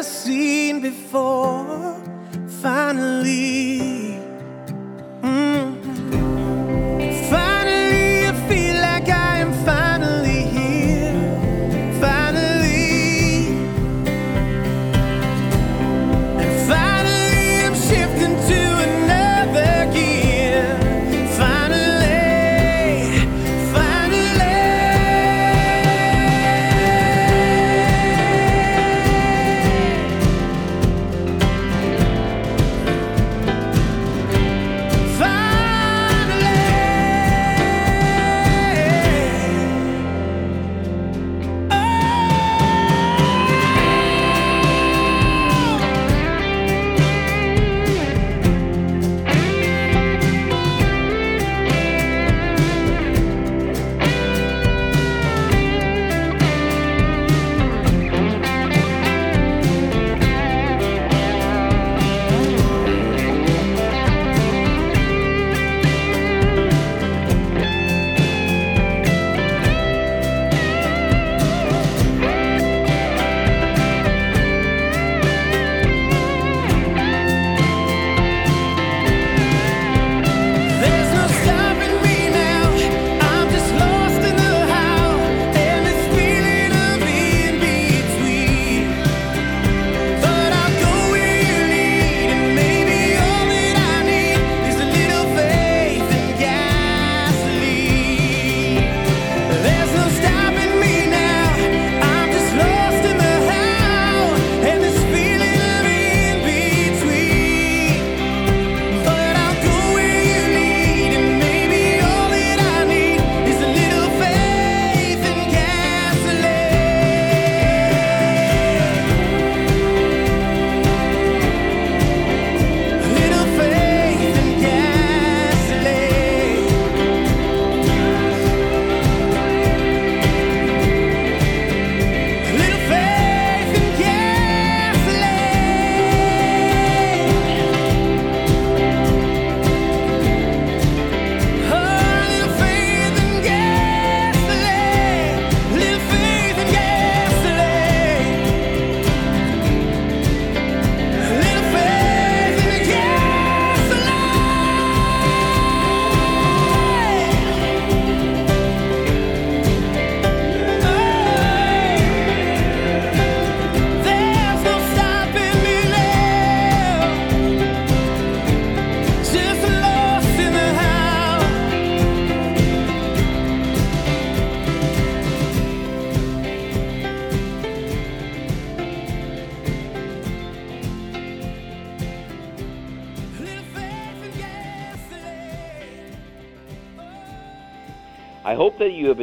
never 0.02 0.14
seen 0.14 0.80
before. 0.80 1.31